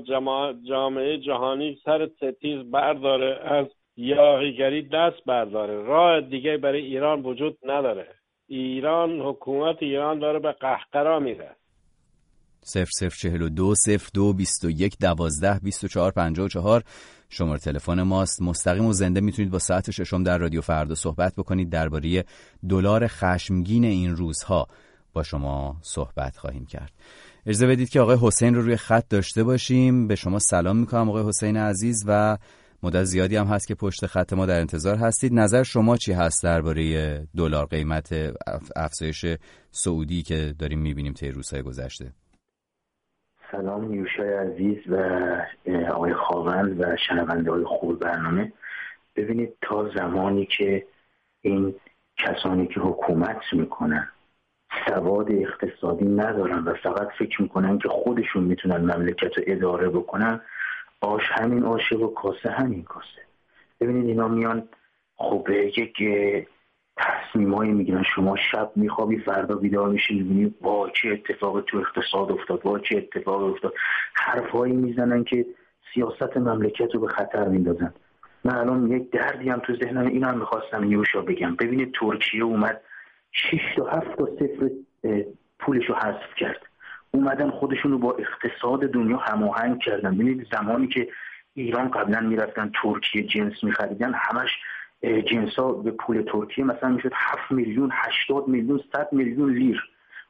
[0.67, 5.83] جامعه جهانی سر ستیز برداره از یاغیگری دست برداره.
[5.83, 8.07] راه دیگه برای ایران وجود نداره.
[8.47, 11.55] ایران حکومت ایران داره به قهقرا میره.
[12.61, 16.45] صفر صفر چهل و دو صفر دو بیست و یک دوازده بیست و چهار پنجاه
[16.45, 16.83] و چهار.
[17.29, 18.41] شماره تلفن ماست.
[18.41, 22.23] مستقیم و زنده می‌تونید با ساعت ششم در رادیو فردا صحبت بکنید درباره
[22.69, 24.67] دلار خشمگین این روزها.
[25.13, 26.91] با شما صحبت خواهیم کرد.
[27.45, 30.07] اجازه بدید که آقای حسین رو روی خط داشته باشیم.
[30.07, 32.37] به شما سلام می‌کنم آقای حسین عزیز و
[32.83, 35.33] مدت زیادی هم هست که پشت خط ما در انتظار هستید.
[35.33, 38.33] نظر شما چی هست درباره دلار قیمت
[38.75, 39.25] افزایش
[39.71, 42.11] سعودی که داریم می‌بینیم طی روزهای گذشته؟
[43.51, 44.97] سلام یوشای عزیز و
[45.91, 48.53] آقای خاوند و شنونده های خوب برنامه.
[49.15, 50.85] ببینید تا زمانی که
[51.41, 51.75] این
[52.17, 54.07] کسانی که حکومت می‌کنن
[54.87, 60.41] سواد اقتصادی ندارن و فقط فکر می‌کنن که خودشون می‌تونن مملکت رو اداره بکنن.
[61.01, 63.21] آش همین آشه و کاسه همین کاسه.
[63.81, 64.63] ببینید اینا میان
[65.15, 66.03] خب یک
[66.97, 68.03] تصمیمایی می‌گیرن.
[68.15, 72.97] شما شب میخوابی فردا بیدار میشی می‌بینی با چه اتفاق تو اقتصاد افتاد با چه
[72.97, 73.73] اتفاق افتاد.
[74.13, 75.45] حرفهایی می‌زنن که
[75.93, 77.93] سیاست مملکت رو به خطر میندازن.
[78.43, 81.55] من الان یک دردی هم تو ذهنم این هم می‌خواستم نیوشا بگم.
[81.55, 82.81] ببینید ترکیه اومد
[83.33, 84.69] 6 تا 7 تا صفر
[85.59, 86.61] پولش رو حذف کرد.
[87.11, 90.15] اومدن خودشون رو با اقتصاد دنیا هماهنگ کردن.
[90.15, 91.07] ببینید زمانی که
[91.53, 94.49] ایران قبلا می‌رفتن ترکیه جنس میخریدن همش
[95.03, 99.83] جنس ها به پول ترکیه مثلا می‌شد 7 میلیون 80 میلیون 100 میلیون لیر.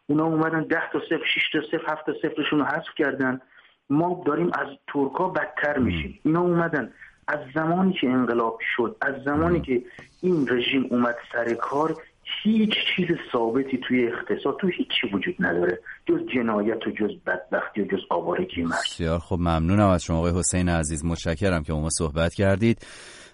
[0.08, 3.42] اونا اومدن 10 تا صفر 6 تا صفر 7 تا صفرشون رو حذف کردن.
[3.90, 6.20] ما داریم از ترکا بدتر میشیم.
[6.24, 6.94] اینا اومدن.
[7.28, 9.84] از زمانی که انقلاب شد از زمانی که
[10.22, 11.96] این رژیم اومد سر کار
[12.44, 15.80] هیچ چیز ثابتی توی اقتصاد تو هیچی وجود نداره.
[16.06, 20.32] جز جنایت و جز بدبختی و جز آوارگی مرد بسیار خب ممنونم از شما آقای
[20.40, 21.06] حسین عزیز.
[21.06, 22.88] متشکرم که ما صحبت کردید.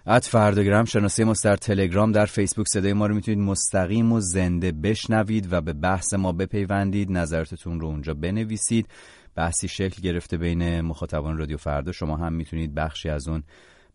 [0.08, 2.68] ات فرداگرام شناسی ما در تلگرام در فیسبوک.
[2.68, 7.12] صدای ما رو می‌تونید مستقیم و زنده بشنوید و به بحث ما بپیوندید.
[7.12, 8.88] نظرتون رو اونجا بنویسید.
[9.36, 11.92] بحثی شکل گرفته بین مخاطبان رادیو فردا.
[11.92, 13.44] شما هم می‌تونید بخشی از اون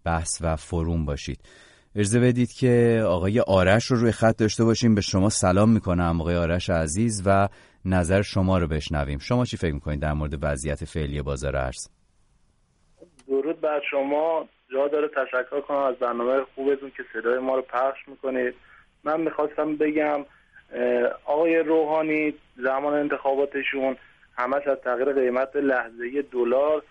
[0.05, 1.41] بحث و فروم باشید.
[1.97, 4.95] ارزه بدید که آقای آرش رو روی خط داشته باشیم.
[4.95, 7.49] به شما سلام می‌کنم آقای آرش عزیز و
[7.85, 9.19] نظر شما رو بشنویم.
[9.19, 11.89] شما چی فکر می‌کنید در مورد وضعیت فعلی بازار ارز؟
[13.29, 14.49] درود بر شما.
[14.73, 18.55] جا داره تشکر کنم از برنامه خوبتون که صدای ما رو پخش می‌کنید.
[19.05, 20.25] من می‌خواستم بگم
[21.25, 23.97] آقای روحانی زمان انتخاباتشون
[24.37, 26.83] همش از تغییر قیمت لحظه دلار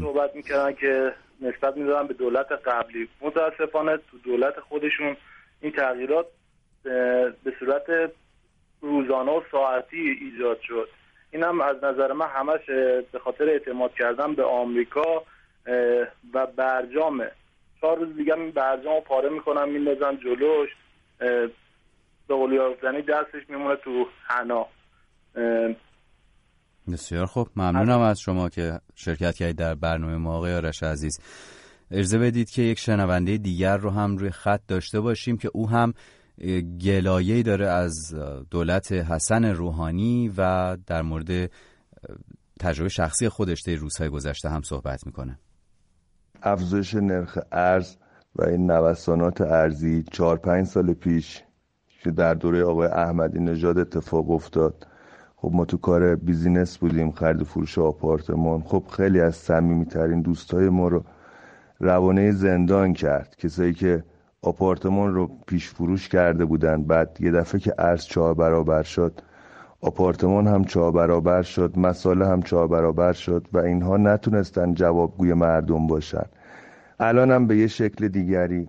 [0.00, 3.08] صحبت می‌کردن که نسبت می‌دادن به دولت قبلی.
[3.20, 5.16] متاسفانه تو دولت خودشون
[5.60, 6.26] این تغییرات
[7.44, 8.10] به صورت
[8.80, 10.88] روزانه و ساعتی ایجاد شد.
[11.30, 12.66] این هم از نظر من همش
[13.12, 15.24] به خاطر اعتماد کردن به آمریکا
[16.34, 17.30] و برجامه
[17.80, 20.70] چهار روز دیگه این برجام رو پاره می‌کنن میندازن جلوش.
[22.28, 22.34] به
[23.02, 24.66] دستش میمونه تو حنا.
[26.90, 27.48] بسیار خوب.
[27.56, 31.18] ممنونم از شما که شرکت کردید در برنامه ما آقای آرش عزیز.
[31.90, 35.94] ارزه بدید که یک شنونده دیگر رو هم روی خط داشته باشیم که او هم
[36.84, 38.14] گلایه داره از
[38.50, 41.50] دولت حسن روحانی و در مورد
[42.60, 45.38] تجربه شخصی خودش در روزهای گذشته هم صحبت می‌کنه.
[46.42, 47.96] افزایش نرخ ارز
[48.36, 51.42] و این نوسانات ارزی چهار پنج سال پیش
[52.02, 54.86] که در دوره آقای احمدی نژاد اتفاق افتاد.
[55.42, 58.62] خب ما تو کار بیزینس بودیم خرید و فروش آپارتمان.
[58.62, 61.04] خب خیلی از صمیمیترین دوستای ما رو
[61.80, 63.36] روانه زندان کرد.
[63.38, 64.04] کسایی که
[64.42, 66.82] آپارتمان رو پیش فروش کرده بودن.
[66.82, 69.20] بعد یه دفعه که ارز چهار برابر شد
[69.80, 75.86] آپارتمان هم چهار برابر شد مساله هم چهار برابر شد و اینها نتونستن جوابگوی مردم
[75.86, 76.26] باشن.
[77.00, 78.68] الان هم به یه شکل دیگری.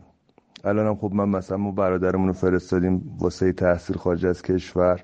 [0.63, 5.03] الان هم خب من مثلا ما برادرمون رو فرستادیم واسه تحصیل خارج از کشور.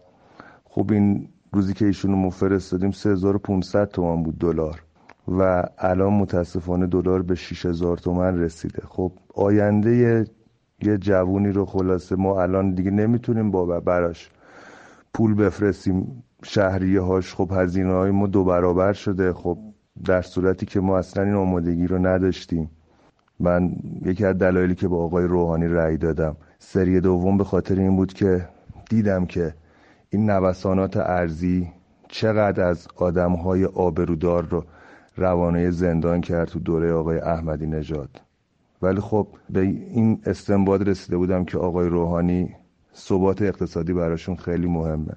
[0.66, 4.84] خب این روزی که ایشونو ما فرستادیم 3500 تومان بود دلار.
[5.28, 8.82] و الان متاسفانه دلار به 6000 تومن رسیده.
[8.88, 10.26] خب آینده
[10.82, 14.30] یه جوونی رو خلاصه ما الان دیگه نمی‌تونیم با براش
[15.14, 16.24] پول بفرستیم.
[16.44, 19.34] شهریه هاش خب هزینه های ما دو برابر شده.
[19.34, 19.58] خب
[20.06, 22.70] در صورتی که ما اصلا این آمادگی رو نداشتیم.
[23.40, 27.96] من یکی از دلایلی که با آقای روحانی رأی دادم سری دوم به خاطر این
[27.96, 28.50] بود که
[28.90, 29.54] دیدم که
[30.10, 31.72] این نوسانات ارزی
[32.08, 34.64] چقدر از آدم های آبرودار رو
[35.16, 38.22] روانه زندان کرد تو دوره آقای احمدی نژاد.
[38.82, 42.56] ولی خب به این استنباط رسیده بودم که آقای روحانی
[42.96, 45.14] ثبات اقتصادی براشون خیلی مهمه.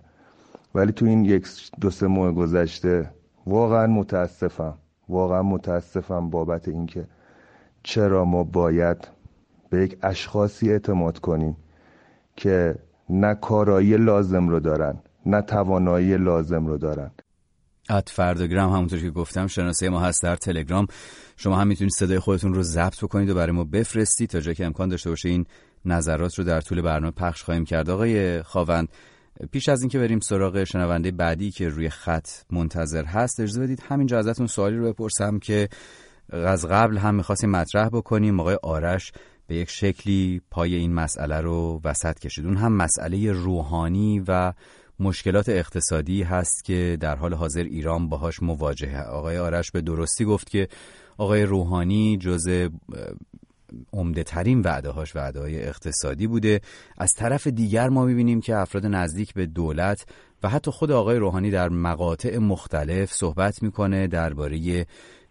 [0.74, 1.46] ولی تو این یک
[1.80, 3.10] دو سه ماه گذشته
[3.46, 4.78] واقعا متاسفم
[5.08, 7.06] واقعا متاسفم بابت اینکه
[7.82, 9.08] چرا ما باید
[9.70, 11.56] به یک اشخاصی اعتماد کنیم
[12.36, 12.74] که
[13.10, 17.10] نه کارایی لازم رو دارن نه توانایی لازم رو دارن.
[17.90, 20.86] ات فرداگرام همونطور که گفتم شناسه ما هست در تلگرام.
[21.36, 24.66] شما هم می‌تونید صدای خودتون رو ضبط بکنید و برای ما بفرستید تا جایی که
[24.66, 25.46] امکان داشته باشه این
[25.84, 27.90] نظرات رو در طول برنامه پخش خواهیم کرد.
[27.90, 28.88] آقای خاوند
[29.50, 34.18] پیش از اینکه بریم سراغ شنونده بعدی که روی خط منتظر هست اجازه بدید همینجا
[34.18, 35.68] ازتون سوالی رو بپرسم که
[36.32, 38.40] از قبل هم می‌خواستیم مطرح بکنیم.
[38.40, 39.12] آقای آرش
[39.52, 42.46] به یک شکلی پای این مسئله رو وسط کشید.
[42.46, 44.52] اون هم مسئله روحانی و
[45.00, 49.02] مشکلات اقتصادی هست که در حال حاضر ایران باهاش مواجهه.
[49.02, 50.68] آقای آرش به درستی گفت که
[51.18, 52.68] آقای روحانی جز
[53.92, 56.60] عمده ترین وعده هاش وعده های اقتصادی بوده.
[56.98, 60.06] از طرف دیگر ما می‌بینیم که افراد نزدیک به دولت
[60.42, 64.86] و حتی خود آقای روحانی در مقاطع مختلف صحبت می‌کنه درباره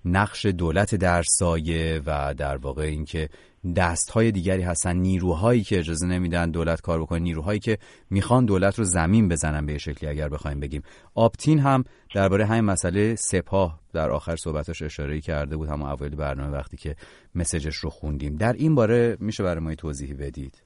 [0.05, 3.29] نقش دولت در سایه و در واقع اینکه
[3.75, 7.77] دست های دیگری هستن نیروهایی که اجازه نمیدن دولت کار بکنه نیروهایی که
[8.09, 10.81] می‌خوان دولت رو زمین بزنن به شکلی اگر بخوایم بگیم.
[11.15, 11.83] آپتین هم
[12.15, 16.95] درباره همین مسئله سپاه در آخر صحبتش اشاره کرده بود هم اوایل برنامه وقتی که
[17.35, 18.35] مسیجش رو خوندیم.
[18.35, 20.63] در این باره میشه برای ما توضیحی بدید؟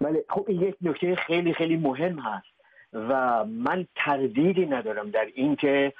[0.00, 2.46] بله خب این یک نکته خیلی خیلی مهم هست
[2.92, 5.92] و من تردیدی ندارم در اینکه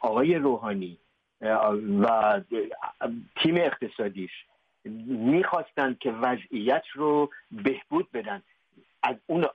[0.00, 0.98] آقای روحانی
[2.02, 2.40] و
[3.42, 4.30] تیم اقتصادیش
[5.06, 8.42] می‌خواستند که وضعیت رو بهبود بدن.
[9.02, 9.46] از اون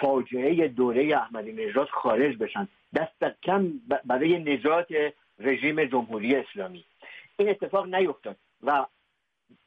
[0.00, 2.68] فاجعه دوره احمدی نژاد خارج بشن.
[2.94, 3.72] دست کم
[4.04, 4.86] برای نجات
[5.38, 6.84] رژیم جمهوری اسلامی.
[7.38, 8.86] این اتفاق نیفتاد و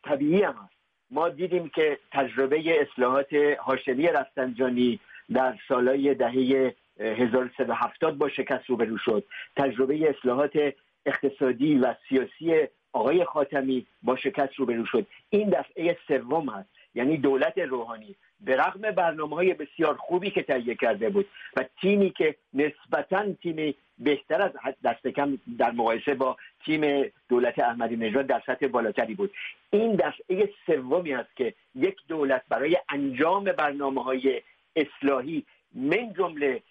[0.03, 0.73] طبیعی هم هست.
[1.11, 4.99] ما دیدیم که تجربه اصلاحات هاشمی رفتنجانی
[5.33, 9.23] در سالهای دهه 1370 با شکست روبرو شد.
[9.55, 10.73] تجربه اصلاحات
[11.05, 12.67] اقتصادی و سیاسی
[12.97, 15.07] آقای خاتمی با شکست روبرو شد.
[15.29, 16.69] این دفعه سوم هست.
[16.95, 22.09] یعنی دولت روحانی به رغم برنامه های بسیار خوبی که تهیه کرده بود و تیمی
[22.09, 28.41] که نسبتا تیم بهتر از دست کم در مقایسه با تیم دولت احمدی نژاد در
[28.45, 29.31] سطح بالاتری بود.
[29.69, 34.41] این دفعه سومی است که یک دولت برای انجام برنامه های
[34.75, 36.61] اصلاحی من جمله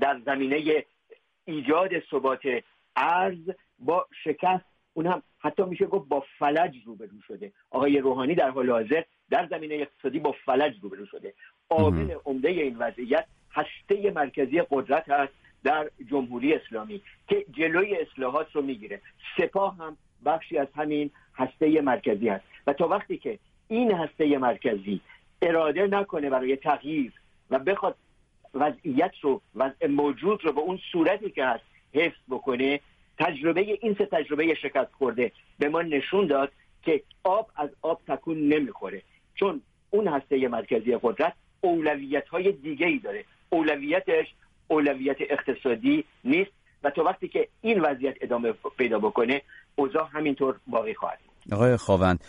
[0.00, 0.84] در زمینه
[1.44, 2.42] ایجاد ثبات
[2.96, 7.52] ارز با شکست اون هم حتی میشه گفت با فلج روبرو شده.
[7.70, 11.34] آقای روحانی در حال حاضر در زمینه اقتصادی با فلج روبرو شده.
[11.70, 15.32] عامل عمده این وضعیت هسته مرکزی قدرت هست
[15.64, 19.00] در جمهوری اسلامی که جلوی اصلاحات رو می‌گیره.
[19.36, 22.44] سپاه هم بخشی از همین هسته مرکزی هست.
[22.66, 25.00] و تا وقتی که این هسته مرکزی
[25.42, 27.12] اراده نکنه برای تغییر
[27.50, 27.96] و بخواد
[28.54, 32.80] وضعیت رو وضع موجود رو به اون صورتی که هست حفظ بکنه
[33.18, 38.48] تجربه این سه تجربه شکست خورده به ما نشون داد که آب از آب تکون
[38.48, 39.02] نمی‌خوره.
[39.34, 43.24] چون اون هسته مرکزی قدرت اولویت های دیگه ای داره.
[43.50, 44.26] اولویتش
[44.68, 46.50] اولویت اقتصادی نیست
[46.84, 49.42] و تا وقتی که این وضعیت ادامه پیدا بکنه
[49.76, 51.18] اوضاع همینطور باقی خواهد
[51.52, 52.24] آقای خواوند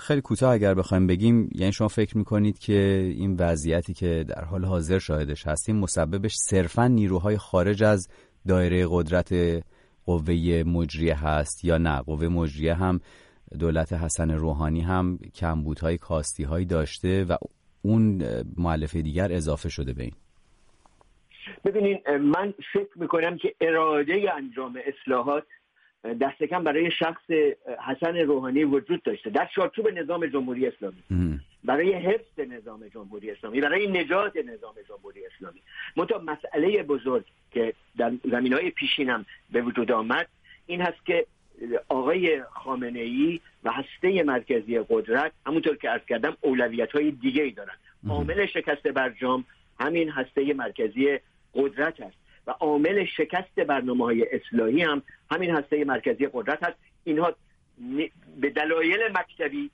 [0.00, 2.72] خیلی کوتاه اگر بخوایم بگیم یعنی شما فکر می‌کنید که
[3.16, 8.08] این وضعیتی که در حال حاضر شاهدش هستیم مسببش صرفا نیروهای خارج از
[8.48, 9.32] دایره قدرت
[10.06, 13.00] قوه مجریه هست یا نه؟ قوه مجریه هم
[13.60, 17.36] دولت حسن روحانی هم کمبودهای کاستی هایی داشته و
[17.82, 18.22] اون
[18.56, 20.12] معلفه دیگر اضافه شده به این.
[21.64, 25.44] ببینین من فکر می‌کنم که اراده انجام اصلاحات
[26.04, 27.30] دست کم برای شخص
[27.86, 29.30] حسن روحانی وجود داشته.
[29.30, 31.02] در چارچوب نظام جمهوری اسلامی.
[31.64, 33.60] برای حفظ نظام جمهوری اسلامی.
[33.60, 35.60] برای نجات نظام جمهوری اسلامی.
[35.96, 40.28] منتها مسئله بزرگ که در زمین های پیشینم به وجود آمد
[40.66, 41.26] این هست که
[41.88, 47.50] آقای خامنه ای و هسته مرکزی قدرت همونطور که ارز کردم اولویت های دیگه ای
[47.50, 47.74] دارن
[48.08, 49.44] عامل شکست برجام
[49.80, 51.18] همین هسته مرکزی
[51.54, 56.76] قدرت است و عامل شکست برنامه های اصلاحی هم همین هسته مرکزی قدرت هست.
[57.04, 57.34] اینها
[58.40, 59.70] به دلایل مکتبی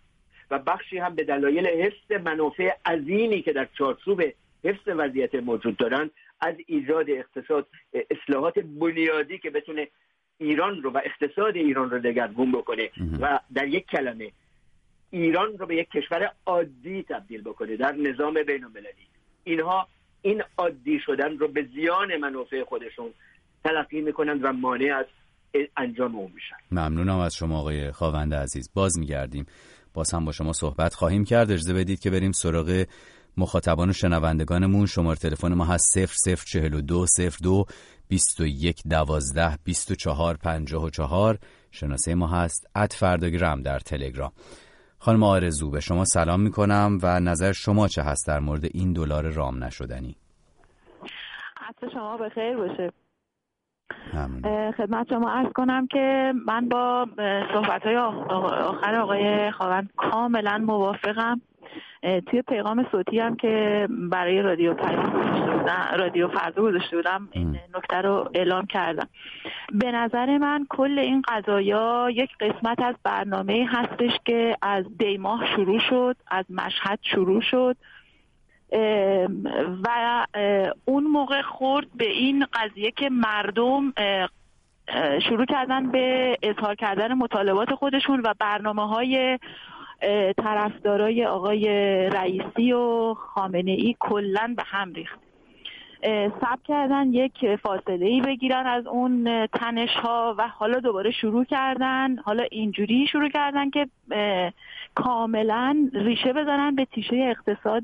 [0.51, 4.23] و بخشی هم به دلایل حفظ منافع عظیمی که در چارچوب
[4.65, 7.67] حفظ وضعیت موجود دارن از ایجاد اقتصاد
[8.11, 9.89] اصلاحات بنیادی که بتونه
[10.39, 14.33] ایران رو و اقتصاد ایران رو دگرگون بکنه و در یک کلمه
[15.11, 19.07] ایران رو به یک کشور عادی تبدیل بکنه در نظام بین المللی
[19.45, 19.89] اینها
[20.27, 23.11] این عادی شدن رو به زیان منافع خودشون
[23.65, 25.07] تلقی می‌کنند و مانع از
[25.77, 26.57] انجام اون میشن.
[26.71, 28.71] ممنونم از شما آقای خواوند عزیز.
[28.75, 29.47] باز میگردیم.
[29.95, 31.51] باز هم با شما صحبت خواهیم کرد.
[31.51, 32.85] اجازه بدید که بریم سراغ
[33.37, 34.87] مخاطبان و شنوندگانمون.
[34.87, 37.07] شماره تلفن ما هست 0042
[37.43, 37.65] 02
[38.09, 41.39] 21 12 24 54
[41.71, 44.33] شناسه ما هست ات فرداگرام در تلگرام.
[45.07, 49.31] خانم آرزو به شما سلام می‌کنم و نظر شما چه هست در مورد این دلار
[49.31, 50.17] رام نشدنی؟
[51.57, 52.93] عصر شما بخیر باشه.
[54.77, 57.07] خدمت شما ارز کنم که من با
[57.55, 61.41] صحبت های آخر آقای خواهند کاملا موافقم.
[62.03, 65.37] توی پیغام صوتی هم که برای رادیو پیام
[65.99, 69.09] رادیو فردا گذاشته بودم این نکته رو اعلام کردم.
[69.73, 75.79] به نظر من کل این قضایا یک قسمت از برنامه هستش که از دیماه شروع
[75.79, 77.77] شد از مشهد شروع شد.
[79.85, 80.27] و
[80.85, 83.93] اون موقع خورد به این قضیه که مردم
[85.29, 89.39] شروع کردن به اظهار کردن مطالبات خودشون و برنامه های
[90.37, 91.69] طرفدارای آقای
[92.09, 95.19] رئیسی و خامنه ای کلا به هم ریخت.
[96.41, 102.17] سب کردن یک فاصله ای بگیرن از اون تنش ها و حالا دوباره شروع کردن.
[102.17, 103.89] حالا اینجوری شروع کردن که
[104.95, 107.83] کاملا ریشه بزنن به تیشه اقتصاد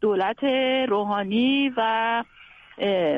[0.00, 0.44] دولت
[0.88, 2.24] روحانی و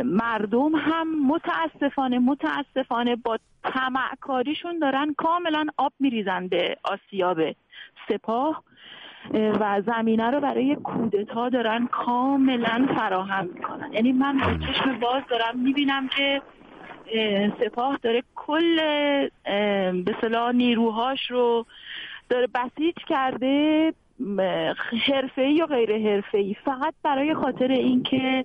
[0.04, 7.38] مردم هم متاسفانه متاسفانه با تمعکاریشون دارن کاملا آب میریزن به آسیاب
[8.08, 8.62] سپاه
[9.34, 13.92] و زمینه رو برای کودتا دارن کاملا فراهم می‌کنن.
[13.92, 16.42] یعنی من با چشم باز دارم می‌بینم که
[17.60, 18.76] سپاه داره کل
[20.04, 21.66] به صلاح نیروهاش رو
[22.28, 23.92] داره بسیج کرده
[25.06, 26.56] حرفه‌ای یا غیر حرفه‌ای.
[26.64, 28.44] فقط برای خاطر اینکه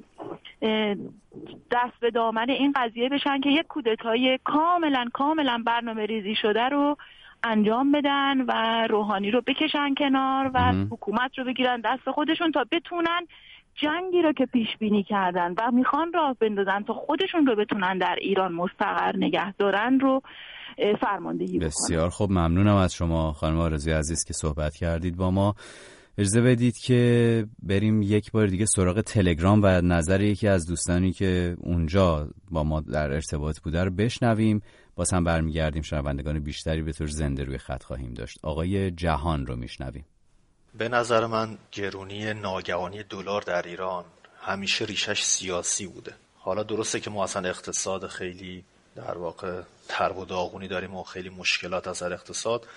[1.72, 6.98] دست به دامن این قضیه بشن که یک کودتای کاملا کاملا برنامه ریزی شده رو
[7.44, 13.28] انجام بدن و روحانی رو بکشن کنار و حکومت رو بگیرن دست خودشون تا بتونن
[13.76, 18.16] جنگی رو که پیش بینی کردن و می‌خوان راه بندازن تا خودشون رو بتونن در
[18.22, 20.22] ایران مستقر نگه دارن رو
[21.02, 25.56] فرماندهی بسیار خوب ممنونم از شما خانم آرزوی عزیز که صحبت کردید با ما.
[26.18, 31.56] اجازه بدید که بریم یک بار دیگه سراغ تلگرام و نظر یکی از دوستانی که
[31.60, 34.62] اونجا با ما در ارتباط بوده رو بشنویم.
[34.96, 38.40] باز هم برمیگردیم شنوندگان بیشتری به طور زنده روی خط خواهیم داشت.
[38.42, 40.06] آقای جهان رو میشنویم.
[40.78, 44.06] به نظر من گرونی ناگهانی دلار در ایران
[44.42, 46.14] همیشه ریشش سیاسی بوده.
[46.36, 48.64] حالا درسته که ما اصلا اقتصاد خیلی
[48.96, 52.68] در واقع ترب و داغونی داریم و خیلی مشکلات از اقتصاد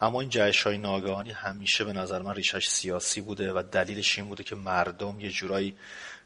[0.00, 4.28] اما این جهش های ناگهانی همیشه به نظر من ریشش سیاسی بوده و دلیلش این
[4.28, 5.76] بوده که مردم یه جورایی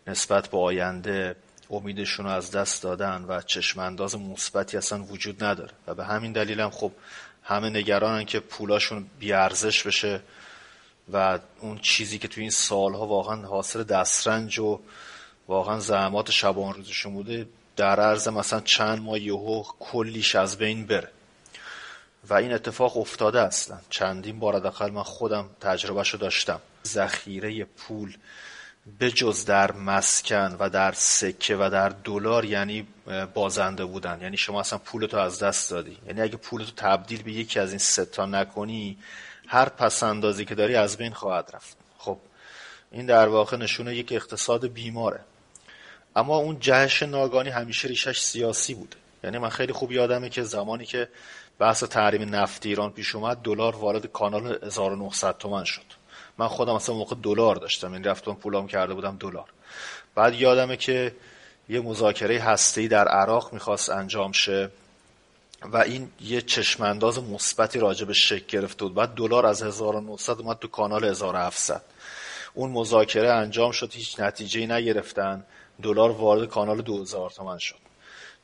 [0.06, 1.36] نسبت به آینده
[1.70, 5.72] امیدشون رو از دست دادن و چشمانداز مثبتی اصلا وجود نداره.
[5.86, 6.92] و به همین دلیل هم خب
[7.42, 10.20] همه نگرانن که پولاشون بیارزش بشه
[11.12, 14.80] و اون چیزی که توی این سالها واقعا حاصل دسترنج و
[15.48, 21.08] واقعا زحمات شبان روزشون بوده در عرض مثلا چند ماه یهو کلیش از بین بره.
[22.28, 23.78] و این اتفاق افتاده اصلا.
[23.90, 26.60] چندین بار حداقل من خودم تجربهشو داشتم.
[26.86, 28.16] ذخیره پول
[28.98, 32.86] به جز در مسکن و در سکه و در دلار یعنی
[33.34, 34.18] بازنده بودن.
[34.22, 35.98] یعنی شما اصلا پولتو از دست دادی.
[36.06, 38.98] یعنی اگه پولتو تبدیل به یکی از این ستا نکنی
[39.46, 41.76] هر پس اندازی که داری از بین خواهد رفت.
[41.98, 42.18] خب
[42.92, 45.20] این در واقع نشونه یک اقتصاد بیماره.
[46.16, 50.86] اما اون جهش ناگانی همیشه ریشش سیاسی بوده یعنی من خیلی خوب یادمه که زمانی
[50.86, 51.08] که
[51.58, 55.97] بحث تحریم نفت ایران پیش اومد دلار وارد کانال 1900 تومن شد.
[56.38, 59.48] من خودم اصلا موقع دلار داشتم این رفتم پولام کرده بودم دلار.
[60.14, 61.14] بعد یادمه که
[61.68, 64.70] یه مذاکره هسته‌ای در عراق می‌خواست انجام شه
[65.62, 68.94] و این یه چشمانداز مثبتی راجع به شکل گرفته بود.
[68.94, 71.82] بعد دلار از 1900 اومد تو کانال 1700
[72.54, 75.44] اون مذاکره انجام شد هیچ نتیجه نگرفتن.
[75.82, 77.76] دلار وارد کانال 2000 تومن شد.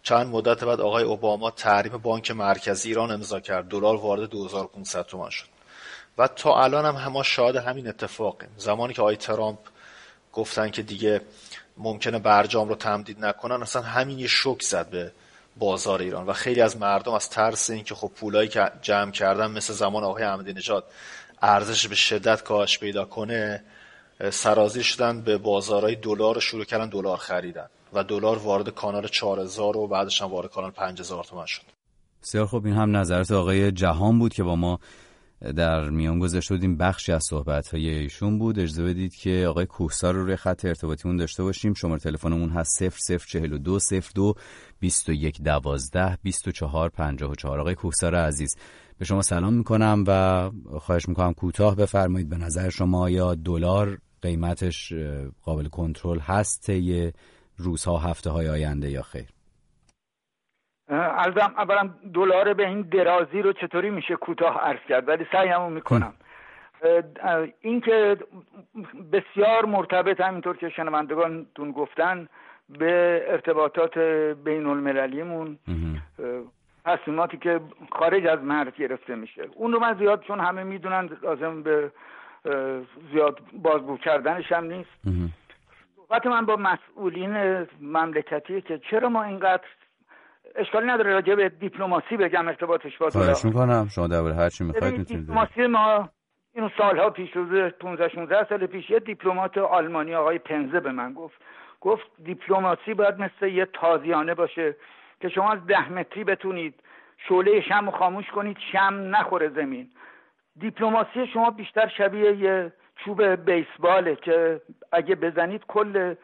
[0.03, 3.69] چند مدت بعد آقای اوباما تحریم بانک مرکزی ایران امضا کرد.
[3.69, 5.54] دلار وارد 2500 تومان شد.
[6.19, 8.49] و تا الان هم همه شاهد همین اتفاقیم.
[8.57, 9.59] زمانی که آقای ترامپ
[10.33, 11.21] گفتن که دیگه
[11.77, 15.13] ممکنه برجام رو تمدید نکنن اصلا همین یه شوک زد به
[15.57, 16.27] بازار ایران.
[16.27, 20.23] و خیلی از مردم از ترس اینکه خب پولایی که جمع کردن مثل زمان آقای
[20.23, 20.85] احمدی نژاد
[21.43, 23.65] ارزش به شدت کاهش پیدا کنه
[24.31, 27.67] سرازیر شدن به بازارهای دلار شروع کردن دلار خریدن.
[27.95, 31.63] و دلار وارد کانال 4000 و بعدش هم وارد کانال 5000 تومان شد.
[32.23, 34.81] بسیار خب این هم نظرات آقای جهان بود که با ما
[35.53, 38.59] در میان گذاشته بودیم بخشی از صحبت های ایشون بود.
[38.59, 41.75] اجازه بدید که آقای کوهسار رو روی خط ارتباطیمون داشته باشیم.
[41.75, 43.79] شماره تلفنمون هست 0042
[44.15, 44.35] 02
[44.81, 48.57] 21 12 24 54 آقای کوهسار عزیز
[48.99, 52.29] به شما سلام می‌کنم و خواهش می‌کنم کوتاه بفرمایید.
[52.29, 54.93] به نظر شما یا دلار قیمتش
[55.43, 57.13] قابل کنترل هست یه
[57.57, 59.34] روزها هفته های آینده یا خیر؟
[60.89, 66.15] البته اولا دلار به این درازی رو چطوری میشه کوتاه عرض کرد؟ ولی سعیمو می‌کنم.
[67.61, 68.17] این که
[69.13, 72.29] بسیار مرتبط همینطور که شنوندگانتون گفتن
[72.69, 73.99] به ارتباطات
[74.45, 75.59] بین المللیمون
[76.85, 77.61] تصمیماتی که
[77.93, 79.43] خارج از مرز گرفته میشه.
[79.55, 81.91] اون رو من زیاد چون همه می‌دونن لازم به
[83.13, 84.91] زیاد بازگو کردنش هم نیست.
[85.97, 89.65] صحبت من با مسئولین مملکتی که چرا ما اینقدر
[90.55, 93.89] اشکالی نداره راجع به دیپلماسی بگم ارتباطش با خواهش می‌کنم.
[93.95, 96.09] شما در هر چی می‌خواید می‌تونید دیپلماسی ما
[96.55, 101.13] اینو سالها پیش روز 15 16 سال پیش یه دیپلمات آلمانی آقای پنزه به من
[101.13, 101.35] گفت.
[101.81, 104.77] گفت دیپلماسی باید مثل یه تازیانه باشه
[105.21, 106.75] که شما از ده متری بتونید
[107.29, 109.89] شعله شم خاموش کنید شم نخوره زمین.
[110.57, 112.73] دیپلماسی شما بیشتر شبیه یه
[113.05, 114.61] چوب بیسباله که
[114.93, 116.15] اگه بزنید کل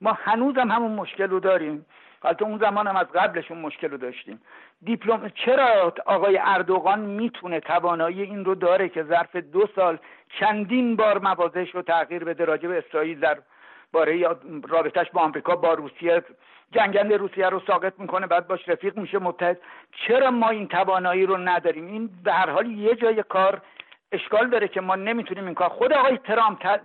[0.00, 1.86] ما هنوزم همون مشکل رو داریم.
[2.22, 4.40] حالت اون زمان هم از قبلشون مشکل رو داشتیم.
[4.82, 9.98] دیپلم چرا آقای اردوغان می‌تونه توانایی این رو داره که ظرف دو سال
[10.40, 13.38] چندین بار موازش رو تغییر بده راجع به اسرائیل در
[13.92, 14.28] باره
[14.68, 16.22] رابطش با آمریکا با روسیه؟
[16.72, 19.58] جنگنده روسیه رو ساقط می‌کنه بعد باش رفیق میشه متحد.
[19.92, 23.62] چرا ما این توانایی رو نداریم؟ این به هر حال یه جای کار
[24.12, 25.68] اشکال داره که ما نمی‌تونیم این کار.
[25.68, 26.80] خود آقای ترامپ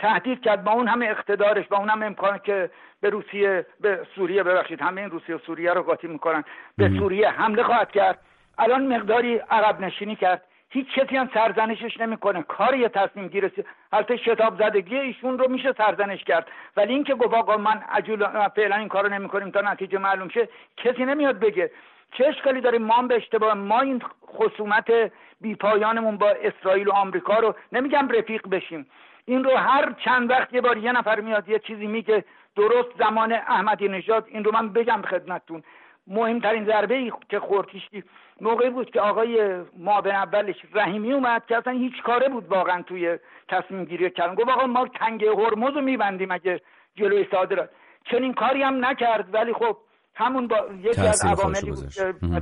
[0.00, 2.70] تهدید کرد با اون همه اقتدارش با اون همه امکان که
[3.00, 6.44] به روسیه به سوریه ببخشید همه این روسیه و سوریه رو قاطی می‌کنن.
[6.78, 8.18] به سوریه حمله خواهد کرد.
[8.58, 10.42] الان مقداری عقب نشینی کرد.
[10.70, 12.42] هیچ کسی هم سرزنشش نمی‌کنه.
[12.42, 13.52] کار یه تصمیم گیره
[13.92, 16.48] البته شتاب زدگی ایشون رو میشه سرزنش کرد.
[16.76, 21.04] ولی اینکه گفت آقا من عجول فعلا این کارو نمی‌کنیم تا نتیجه معلوم شه کسی
[21.04, 21.70] نمیاد بگه.
[22.12, 27.54] چه اشکالی داریم ما به اشتباه ما این خصومت بیپایانمون با اسرائیل و آمریکا رو
[27.72, 28.86] نمیگم رفیق بشیم.
[29.24, 32.24] این رو هر چند وقت یه بار یه نفر میاد یه چیزی میگه
[32.56, 35.62] درست زمان احمدی نژاد این رو من بگم خدمتتون.
[36.06, 38.04] مهمترین ضربه ای که خورتیشی
[38.40, 43.18] موقعی بود که آقای معاون اولش رحیمی اومد که اصلا هیچ کاره بود واقعا توی
[43.48, 44.34] تصمیم گیری کردن.
[44.34, 46.60] گفت آقا ما تنگه هرمز رو میبندیم اگه
[46.94, 47.70] جلوی صادرات.
[48.04, 49.76] چنین کاری هم نکرد ولی خب
[50.14, 51.88] همون با یکی از عواملی بود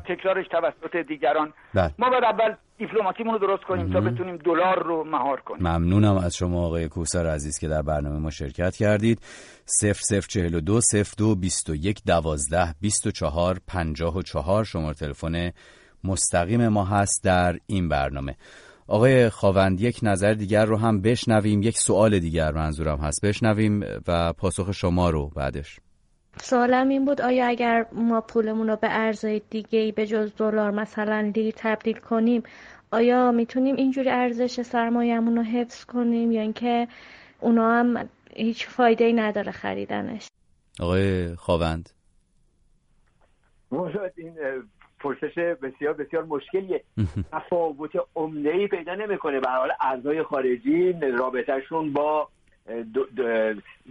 [0.09, 1.53] تکرارش توسط دیگران.
[1.75, 1.95] بله.
[1.99, 5.69] ما باید اول دیپلماتیمون رو درست کنیم تا بتونیم دلار رو مهار کنیم.
[5.69, 9.21] ممنونم از شما آقای کوسر عزیز که در برنامه ما شرکت کردید.
[9.83, 10.81] 0042
[11.19, 15.51] 02 21 12 24 54 شماره تلفن
[16.05, 18.37] مستقیم ما هست در این برنامه.
[18.87, 21.63] آقای خواوند یک نظر دیگر رو هم بشنویم.
[21.63, 23.25] یک سوال دیگر منظورم هست.
[23.25, 25.81] بشنویم و پاسخ شما رو بعدش.
[26.37, 31.33] سوالم این بود آیا اگر ما پولمون رو به ارزهای دیگه به جز دلار مثلا
[31.37, 32.43] لیر تبدیل کنیم
[32.91, 36.89] آیا می‌تونیم اینجوری ارزش سرمایهمون رو حفظ کنیم یا اینکه
[37.41, 40.29] اونا هم هیچ فایده ای نداره خریدنش؟
[40.81, 41.91] آقای خواوند
[44.17, 44.35] این
[45.01, 46.85] پرسش بسیار بسیار مشکلیه.
[47.33, 49.41] تفاوت عمده ای پیدا نمی‌کنه.
[49.41, 52.29] به حال ارزهای خارجی رابطهشون با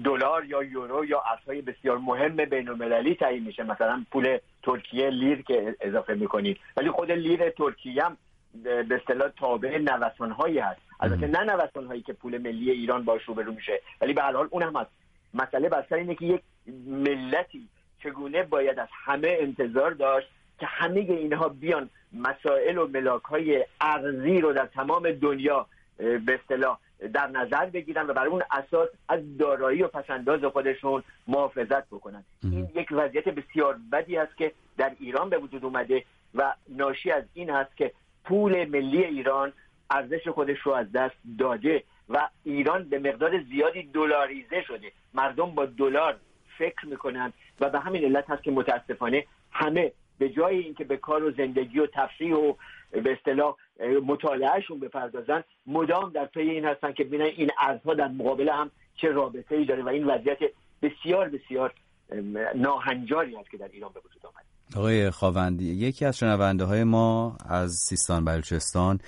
[0.03, 3.63] دلار یا یورو یا ارزهای بسیار مهم بین المللی تعیین میشه.
[3.63, 8.17] مثلا پول ترکیه لیر که اضافه می‌کنید ولی خود لیر ترکیه هم
[8.63, 10.81] به اصطلاح تابع نوسان هایی هست.
[10.99, 14.47] البته نه نوسان هایی که پول ملی ایران باش روبرو میشه ولی به هر حال
[14.51, 14.91] اون هم هست.
[15.33, 16.41] مسئله بر اینه که یک
[16.87, 17.67] ملتی
[18.03, 20.27] چگونه باید از همه انتظار داشت
[20.59, 25.65] که همه اینها بیان مسائل و ملاک های ارزی رو در تمام دنیا
[25.97, 26.79] به اصطلاح
[27.13, 32.23] در نظر بگیرن و بر اون اساس از دارایی و پسنداز خودشون محافظت بکنن.
[32.43, 36.03] این یک وضعیت بسیار بدی است که در ایران به وجود اومده
[36.35, 37.91] و ناشی از این هست که
[38.23, 39.53] پول ملی ایران
[39.89, 44.91] ارزش خودش رو از دست داده و ایران به مقدار زیادی دلاریزه شده.
[45.13, 46.17] مردم با دلار
[46.57, 51.23] فکر می‌کنن و به همین علت هست که متاسفانه همه به جای اینکه به کار
[51.23, 52.53] و زندگی و تفریح و
[52.91, 53.55] به اصطلاح
[54.05, 59.07] مطالعهشون بپردازن مدام در پی این هستن که ببینن این ارزها در مقابل هم چه
[59.07, 60.37] رابطه ای داره و این وضعیت
[60.81, 61.73] بسیار بسیار
[62.55, 64.79] ناهنجاری است که در ایران به وجود آمده.
[64.79, 68.99] آقای خواوندی یکی از شنونده های ما از سیستان بلوچستان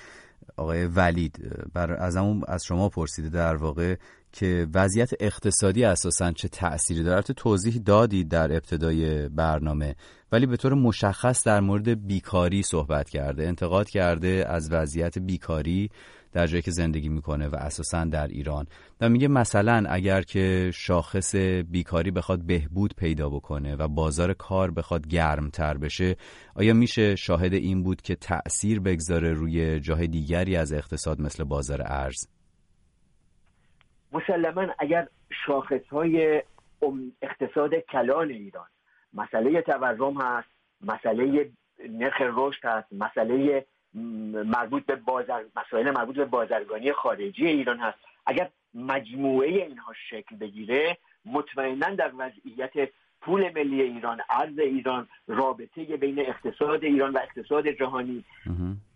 [0.56, 1.38] آقای ولید
[1.74, 2.16] بر از
[2.48, 3.94] از شما پرسیده در واقع
[4.32, 7.22] که وضعیت اقتصادی اساسا چه تأثیری داره.
[7.22, 9.96] توضیح دادید در ابتدای برنامه
[10.32, 13.48] ولی به طور مشخص در مورد بیکاری صحبت کرده.
[13.48, 15.90] انتقاد کرده از وضعیت بیکاری
[16.32, 18.66] در جایی که زندگی می‌کنه و اساسا در ایران.
[19.00, 21.34] و میگه مثلا اگر که شاخص
[21.70, 26.16] بیکاری بخواد بهبود پیدا بکنه و بازار کار بخواد گرمتر بشه
[26.54, 31.82] آیا میشه شاهد این بود که تأثیر بگذاره روی جای دیگری از اقتصاد مثل بازار
[31.82, 32.39] ارز؟
[34.12, 35.08] مسلما اگر
[35.46, 36.42] شاخص های
[37.22, 38.66] اقتصاد کلان ایران
[39.14, 40.48] مسئله تورم هست
[40.80, 41.50] مسئله
[41.88, 43.66] نرخ رشد هست مسئله
[44.44, 47.98] مربوط به بازار مسائل مربوط به بازرگانی خارجی ایران هست.
[48.26, 52.90] اگر مجموعه اینها شکل بگیره مطمئنا در وضعیت
[53.20, 58.24] پول ملی ایران ارز ایران رابطه بین اقتصاد ایران و اقتصاد جهانی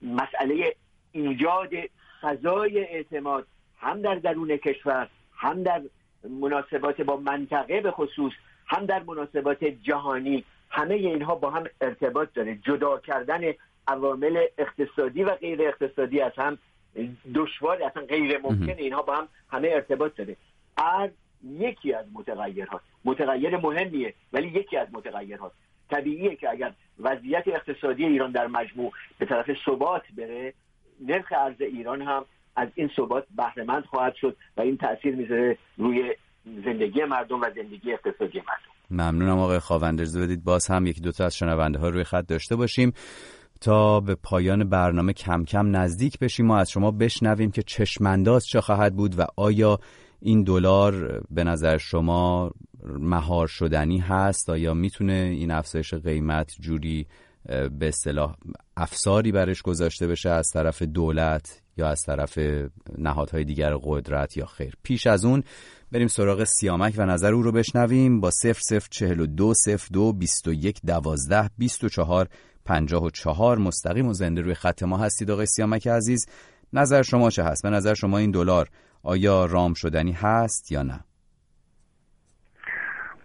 [0.02, 0.76] مسئله
[1.12, 1.70] ایجاد
[2.20, 3.46] فضای اعتماد
[3.84, 5.82] هم در درون کشور هم در
[6.30, 8.32] مناسبات با منطقه به خصوص
[8.66, 12.54] هم در مناسبات جهانی همه اینها با هم ارتباط داره.
[12.56, 13.40] جدا کردن
[13.88, 16.58] عوامل اقتصادی و غیر اقتصادی از هم
[17.34, 20.36] دشوار اصلا غیر ممکن اینها با هم همه ارتباط داره.
[20.78, 21.10] ارز
[21.44, 25.54] یکی از متغیرهاست متغیر مهمیه ولی یکی از متغیرهاست
[25.90, 30.54] طبیعیه که اگر وضعیت اقتصادی ایران در مجموع به طرف ثبات بره
[31.00, 32.24] نرخ ارز ایران هم
[32.56, 36.14] از این ثبات بهرهمند خواهد شد و این تاثیر می‌ذاره روی
[36.64, 38.74] زندگی مردم و زندگی اقتصادی مردم.
[38.90, 42.92] ممنونم آقای خاوندرزه بدید باز هم یکی دوتا از شنونده ها روی خط داشته باشیم
[43.60, 46.50] تا به پایان برنامه کم کم نزدیک بشیم.
[46.50, 49.78] و از شما بشنویم که چشمانداز چه خواهد بود و آیا
[50.20, 52.50] این دلار به نظر شما
[52.98, 57.06] مهار شدنی هست؟ آیا می‌تونه این افزایش قیمت جوری
[57.78, 58.36] به اصطلاح
[58.76, 62.38] افساری برش گذاشته بشه از طرف دولت؟ یا از طرف
[62.98, 64.74] نهادهای دیگر قدرت یا خیر.
[64.82, 65.42] پیش از اون
[65.92, 68.20] بریم سراغ سیامک و نظر او رو بشنویم.
[68.20, 69.54] با 0042
[69.92, 72.28] 02 21 12 24
[72.64, 76.26] 54 مستقیم و زنده روی خط ما هستید آقای سیامک عزیز.
[76.72, 78.68] نظر شما چه هست؟ به نظر شما این دلار
[79.02, 81.00] آیا رام شدنی هست یا نه؟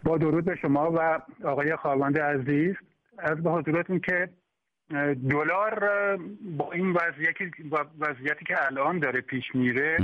[0.03, 2.75] با درود به شما و آقای خواهند عزیز
[3.17, 4.29] از به حضورتون که
[5.29, 5.89] دلار
[6.57, 7.51] با این وضعیتی
[7.99, 9.97] وضعیتی که الان داره پیش میره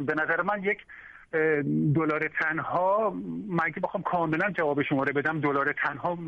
[0.00, 0.78] به نظر من یک
[1.94, 3.14] دلار تنها
[3.48, 6.18] مگه بخوام کاملا جواب شما رو بدم دلار تنها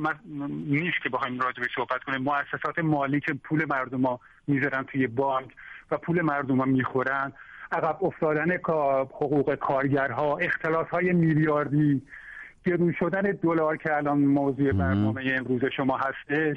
[0.67, 2.23] نیست که بخوایم راجع به صحبت کنیم.
[2.23, 5.55] مؤسسات مالی که پول مردم ها می‌ذارن توی بانک
[5.91, 7.33] و پول مردم ها می‌خورن
[7.73, 8.53] عقب افتادن
[9.11, 12.03] حقوق کارگرها اختلاس های میلیاردی
[12.67, 16.57] گرون شدن دلار که الان موضوع برنامه امروز شما هستش.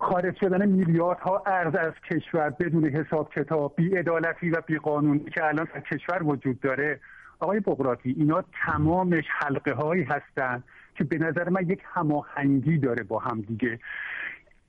[0.00, 5.80] خارج شدن میلیاردها ارز از کشور بدون حساب کتاب بیعدالتی و بیقانونی که الان در
[5.80, 7.00] کشور وجود داره.
[7.40, 10.62] آقای بغراتی اینا تمامش حلقه هایی هستن
[10.94, 13.78] که به نظر من یک هماهنگی داره با هم دیگه.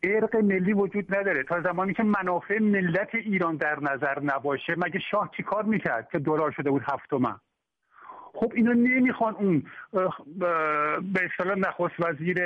[0.04, 1.44] ارق ملی وجود نداره.
[1.44, 6.52] تا زمانی که منافع ملت ایران در نظر نباشه مگه شاه چیکار می‌کرد که دلار
[6.52, 7.42] شده بود هفتم
[8.36, 9.64] خب اینا نمی‌خوان اون
[11.14, 12.40] به اصطلاح نخست وزیر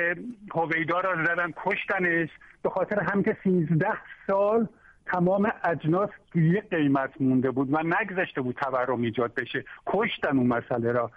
[0.54, 2.28] هویدا را زدن کشتنش.
[2.62, 3.86] به خاطر هم که 13
[4.26, 4.68] سال
[5.06, 9.64] تمام اجناس توی قیمت مونده بود و نگذشته بود تورم ایجاد بشه.
[9.86, 11.10] کشتن اون مسئله را.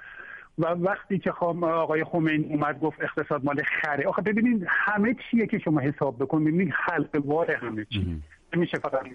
[0.59, 4.07] و وقتی که آقای خمینی اومد گفت اقتصاد مال خره.
[4.07, 6.47] آخه ببینید همه چیه که شما حساب بکنید.
[6.47, 8.21] ببینید حلقه وار همه چی.
[8.55, 9.05] نمیشه فقط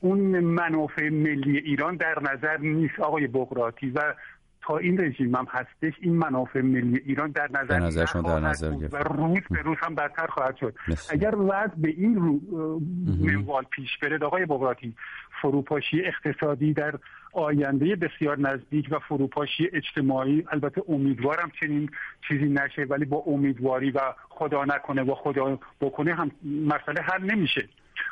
[0.00, 3.00] اون منافع ملی ایران در نظر نیست.
[3.00, 4.14] آقای بغراتی و
[4.62, 8.96] تا این رژیم هم هستش این منافع ملی ایران در نظر, نظر در نظر و
[8.96, 10.74] روز به روز هم بدتر خواهد شد.
[11.10, 12.40] اگر وضع به این رو
[13.24, 14.94] منوال پیش بره آقای بغراتی
[15.42, 16.94] فروپاشی اقتصادی در
[17.32, 21.90] آینده بسیار نزدیک و فروپاشی اجتماعی البته امیدوارم چنین
[22.28, 27.68] چیزی نشه ولی با امیدواری و خدا نکنه و خدا بکنه هم مسئله حل نمیشه.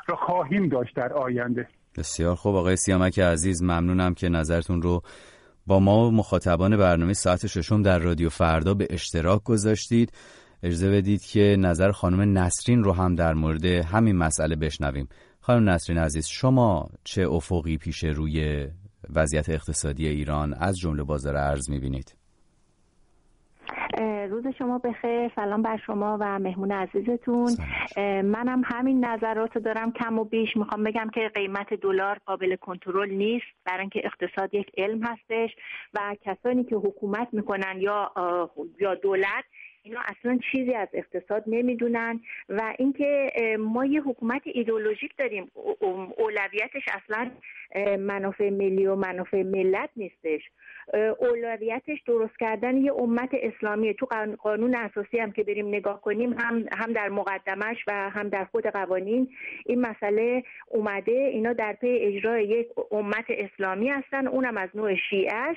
[0.09, 1.68] را خواهیم داشت در آینده.
[1.99, 2.57] بسیار خوب.
[2.57, 5.03] آقای سیامک عزیز ممنونم که نظرتون رو
[5.69, 10.12] با ما مخاطبان برنامه ساعت ششم در رادیو فردا به اشتراک گذاشتید.
[10.62, 15.09] اجازه بدید که نظر خانم نسرین رو هم در مورد همین مسئله بشنویم.
[15.41, 18.69] خانم نسرین عزیز شما چه افقی پیش روی
[19.14, 22.18] وضعیت اقتصادی ایران از جمله بازار ارز می‌بینید؟
[24.29, 25.31] روز شما بخیر.
[25.37, 27.57] سلام بر شما و مهمون عزیزتون.
[28.22, 29.93] منم همین نظرات رو دارم.
[29.93, 33.47] کم و بیش می‌خوام بگم که قیمت دلار قابل کنترل نیست.
[33.64, 35.51] برای اینکه اقتصاد یک علم هستش
[35.95, 38.12] و کسانی که حکومت می‌کنن یا
[38.81, 39.45] یا دولت
[39.89, 45.51] اینا اصلا چیزی از اقتصاد نمی‌دونن و اینکه ما یه حکومت ایدولوژیک داریم.
[46.16, 47.30] اولویتش اصلا
[47.99, 50.41] منافع ملی و منافع ملت نیستش.
[51.18, 53.93] اولویتش درست کردن یه امت اسلامیه.
[53.93, 54.07] تو
[54.43, 58.66] قانون اساسی هم که بریم نگاه کنیم هم هم در مقدمش و هم در خود
[58.66, 59.28] قوانین
[59.66, 61.12] این مسئله اومده.
[61.12, 64.26] اینا در پی اجرای یک امت اسلامی هستن.
[64.26, 65.57] اونم از نوع شیعش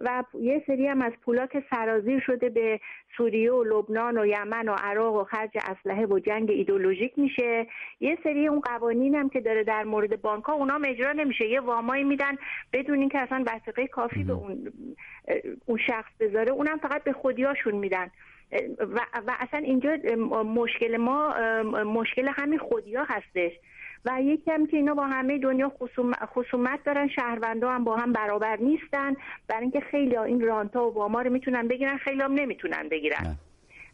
[0.00, 2.80] و یه سری هم از پولا که سرازیر شده به
[3.16, 7.66] سوریه و لبنان و یمن و عراق و خرج اسلحه و جنگ ایدولوژیک میشه.
[8.00, 11.46] یه سری اون قوانین هم که داره در مورد بانک ها اونا اجرا نمیشه.
[11.46, 12.36] یه وامایی میدن
[12.72, 14.72] بدون اینکه اصلا وثیقه کافی به اون
[15.66, 16.52] اون شخص بذاره.
[16.52, 18.10] اونم فقط به خودیاشون میدن.
[18.78, 19.96] و, و اصلا اینجا
[20.44, 21.34] مشکل ما
[21.84, 23.52] مشکل همین خودیا هستش.
[24.04, 25.72] و یکی هم که اینا با همه دنیا
[26.34, 29.14] خصومت دارن شهروندا هم با هم برابر نیستن.
[29.48, 33.36] برای اینکه خیلی این رانتا و واما رو می‌تونن بگیرن خیلی هم نمی‌تونن بگیرن.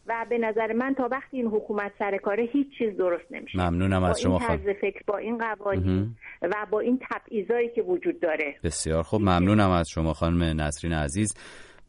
[0.09, 3.69] و به نظر من تا وقتی این حکومت سر کاره هیچ چیز درست نمیشه.
[3.69, 4.73] ممنونم از شما خانم.
[4.81, 8.55] فکر با این قوانین و با این تبعیضایی که وجود داره.
[8.63, 9.21] بسیار خوب.
[9.21, 11.35] ممنونم از شما خانم نسرین عزیز.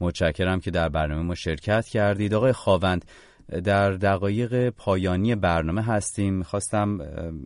[0.01, 2.35] متشکرم که در برنامه ما شرکت کردید.
[2.35, 3.05] آقای خاوند
[3.65, 6.43] در دقایق پایانی برنامه هستیم.
[6.43, 6.99] خواستم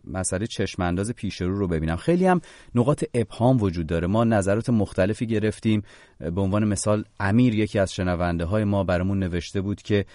[0.07, 1.95] مسئله چشمانداز پیش رو رو ببینم.
[1.95, 2.41] خیلی هم
[2.75, 4.07] نقاط ابهام وجود داره.
[4.07, 5.83] ما نظرات مختلفی گرفتیم.
[6.19, 10.05] به عنوان مثال امیر یکی از شنونده های ما برامون نوشته بود که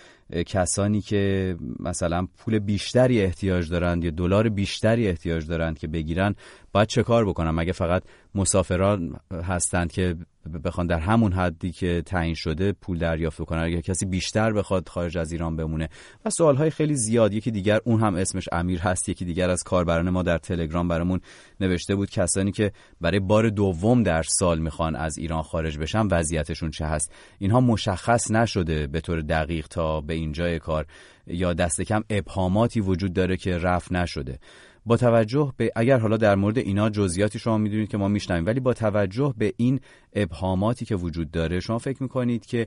[0.47, 6.35] کسانی که مثلا پول بیشتری احتیاج دارند یا دلار بیشتری احتیاج دارند که بگیرن
[6.73, 8.03] باید چه کار بکنن مگه فقط
[8.35, 10.17] مسافران هستند که
[10.65, 15.19] بخوان در همون حدی که تعیین شده پول دریافت کنن اگر کسی بیشتر بخواد خارج
[15.19, 15.89] از ایران بمونه؟
[16.25, 19.63] و سوال های خیلی زیاد یکی دیگر اون هم اسمش امیر هست یکی دیگر از
[19.63, 21.21] کاربران ما در تلگرام برامون
[21.61, 26.71] نوشته بود کسانی که برای بار دوم در سال می‌خوان از ایران خارج بشن وضعیتشون
[26.71, 30.87] چه هست؟ اینها مشخص نشده به طور دقیق تا به اینجای کار
[31.27, 34.39] یا دست کم ابهاماتی وجود داره که رفت نشده.
[34.87, 38.61] با توجه به اگر حالا در مورد اینا جزئیاتی شما می‌دونید که ما میشنویم ولی
[38.61, 39.81] با توجه به این
[40.13, 42.67] ابهاماتی که وجود داره شما فکر می‌کنید که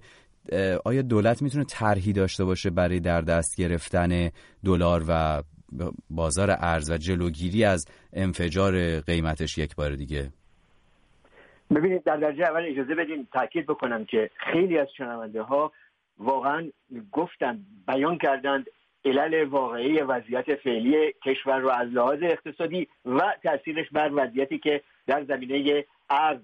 [0.86, 4.30] آیا دولت می‌تونه طرحی داشته باشه برای در دست گرفتن
[4.66, 5.43] دلار و
[6.10, 10.32] بازار ارز و جلوگیری از انفجار قیمتش یک بار دیگه؟
[11.76, 15.72] ببینید در درجه اول اجازه بدین تاکید بکنم که خیلی از شنونده ها
[16.22, 16.72] واقعا
[17.11, 18.65] گفتن بیان کردند
[19.05, 25.24] علل واقعی وضعیت فعلی کشور رو از لحاظ اقتصادی و تاثیرش بر وضعیتی که در
[25.24, 26.41] زمینه ارز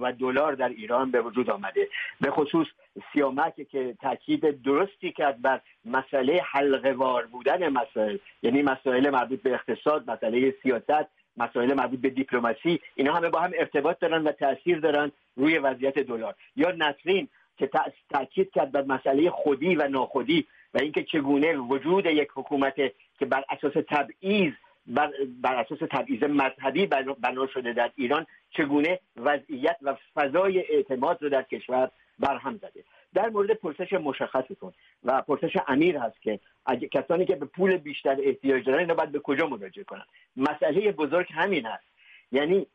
[0.00, 1.88] و دلار در ایران به وجود آمده.
[2.20, 2.66] به خصوص
[3.12, 10.10] سیامک که تاکید درستی کرد بر مسئله حلقوار بودن مسائل یعنی مسائل مربوط به اقتصاد
[10.10, 11.06] مسئله سیاست
[11.36, 15.98] مسائل مربوط به دیپلماسی اینا همه با هم ارتباط دارن و تاثیر دارن روی وضعیت
[15.98, 16.34] دلار.
[16.56, 17.70] یا نسرین که
[18.10, 22.74] تاکید کرد بر مسئله خودی و ناخودی و اینکه چگونه وجود یک حکومت
[23.18, 24.52] که بر اساس تبعیض
[24.86, 26.86] بر, بر اساس تبعیض مذهبی
[27.20, 32.84] بنا شده در ایران چگونه وضعیت و فضای اعتماد رو در کشور برهم زده.
[33.14, 34.72] در مورد پرسش مشخصتون
[35.04, 39.12] و پرسش امیر هست که اگه کسانی که به پول بیشتر احتیاج دارن اینا باید
[39.12, 40.04] به کجا مراجعه کنن؟
[40.36, 41.84] مسئله بزرگ همین هست.
[42.32, 42.66] یعنی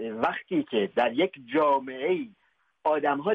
[0.00, 2.18] وقتی که در یک جامعه
[2.84, 3.34] آدم ها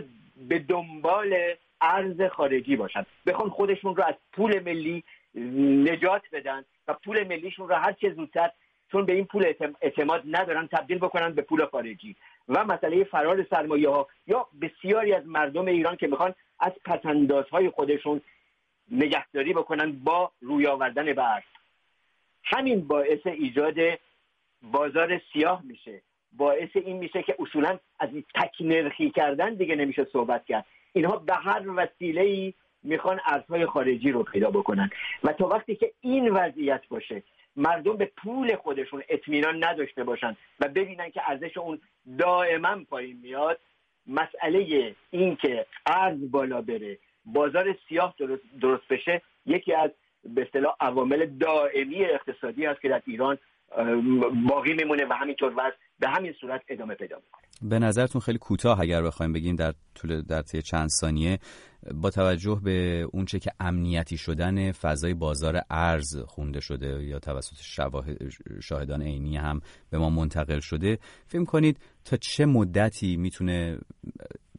[0.49, 3.05] به دنبال ارز خارجی باشن.
[3.25, 5.03] بخوان خودشون رو از پول ملی
[5.83, 8.51] نجات بدن و پول ملیشون رو هر چه زودتر
[8.91, 12.15] چون به این پول اعتماد ندارن تبدیل بکنن به پول خارجی.
[12.49, 18.21] و مسئله فرار سرمایه ها یا بسیاری از مردم ایران که می‌خوان از پسندازهای خودشون
[18.91, 21.23] نگهداری بکنن با روی آوردن به
[22.43, 23.75] همین باعث ایجاد
[24.61, 26.01] بازار سیاه میشه.
[26.33, 30.65] باعث این میشه که اصولا از تک نرخی کردن دیگه نمیشه صحبت کرد.
[30.93, 32.53] اینها به هر وسیله ای
[32.83, 34.89] می‌خوان ارزهای خارجی رو پیدا بکنن.
[35.23, 37.23] و تا وقتی که این وضعیت باشه
[37.55, 41.79] مردم به پول خودشون اطمینان نداشته باشن و ببینن که ارزش اون
[42.19, 43.59] دائما پایین میاد
[44.07, 49.91] مسئله این که ارز بالا بره بازار سیاه درست, درست بشه یکی از
[50.23, 53.37] به اصطلاح عوامل دائمی اقتصادی است که در ایران
[54.49, 57.69] باقی میمونه و همینطور وضع به همین صورت ادامه پیدا می‌کنه.
[57.69, 61.39] به نظرتون خیلی کوتاه اگر بخوایم بگیم در طول در طی چند ثانیه
[61.93, 67.55] با توجه به اونچه که امنیتی شدن فضای بازار ارز خونده شده یا توسط
[68.61, 73.79] شاهدان عینی هم به ما منتقل شده فکر کنید تا چه مدتی می‌تونه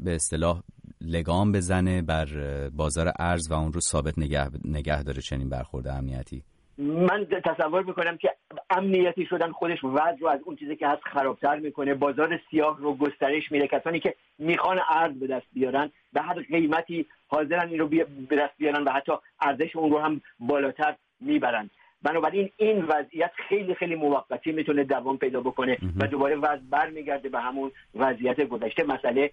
[0.00, 0.62] به اصطلاح
[1.00, 2.28] لگام بزنه بر
[2.68, 6.44] بازار ارز و اون رو ثابت نگه, نگه داره چنین برخورد امنیتی؟
[6.78, 8.34] من تصور می‌کنم که
[8.70, 11.94] امنیتی شدن خودش وضع رو از اون چیزی که هست خرابتر می‌کنه.
[11.94, 13.68] بازار سیاه رو گسترش میده.
[13.68, 17.88] کسانی که می‌خوان ارز به دست بیارن به هر قیمتی حاضرن این رو
[18.28, 21.70] به دست بیارن و حتی ارزش اون رو هم بالاتر می‌برن.
[22.02, 27.40] بنابراین این وضعیت خیلی خیلی موقتی می‌تونه دوام پیدا بکنه و دوباره وضع برمیگرده به
[27.40, 28.84] همون وضعیت گذشته.
[28.84, 29.30] مسئله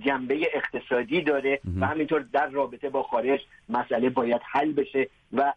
[0.00, 5.52] جنبه اقتصادی داره و همینطور در رابطه با خارج مسئله باید حل بشه و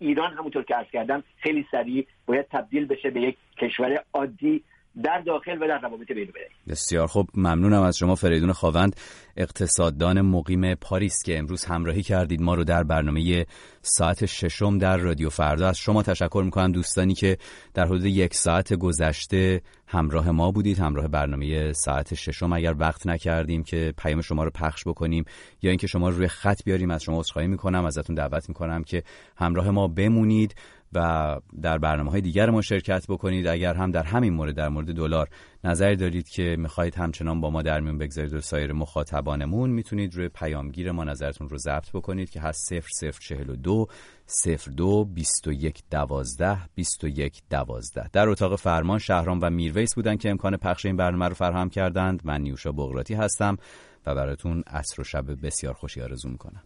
[0.00, 4.64] ایران همونطور که عرض کردم خیلی سریع باید تبدیل بشه به یک کشور عادی
[5.02, 6.32] در داخل و در روابط بین
[6.68, 8.96] بسیار خوب ممنونم از شما فریدون خواوند
[9.36, 13.46] اقتصاددان مقیم پاریس که امروز همراهی کردید ما رو در برنامه
[13.82, 15.68] ساعت ششم در رادیو فردا.
[15.68, 17.38] از شما تشکر می‌کنم دوستانی که
[17.74, 22.52] در حدود یک ساعت گذشته همراه ما بودید همراه برنامه ساعت ششم.
[22.52, 25.24] اگر وقت نکردیم که پیام شما رو پخش بکنیم
[25.62, 29.02] یا اینکه شما رو روی خط بیاریم از شما عذرخواهی می‌کنم ازتون دعوت می‌کنم که
[29.36, 30.54] همراه ما بمونید.
[30.92, 33.46] و در برنامه های دیگر ما شرکت بکنید.
[33.46, 35.28] اگر هم در همین مورد در مورد دلار
[35.64, 40.28] نظری دارید که می‌خواهید همچنان با ما در میون بگذارید و سایر مخاطبانمون می‌تونید روی
[40.28, 43.88] پیامگیر ما نظرتون رو ضبط بکنید که هست 0042
[44.76, 50.86] 02 21 12 21 12 در اتاق فرمان شهرام و میرویس بودن که امکان پخش
[50.86, 52.20] این برنامه رو فراهم کردند.
[52.24, 53.56] من نیوشا بغراتی هستم
[54.06, 56.62] و براتون عصر و شب بسیار خوشی آرزو می‌کنم.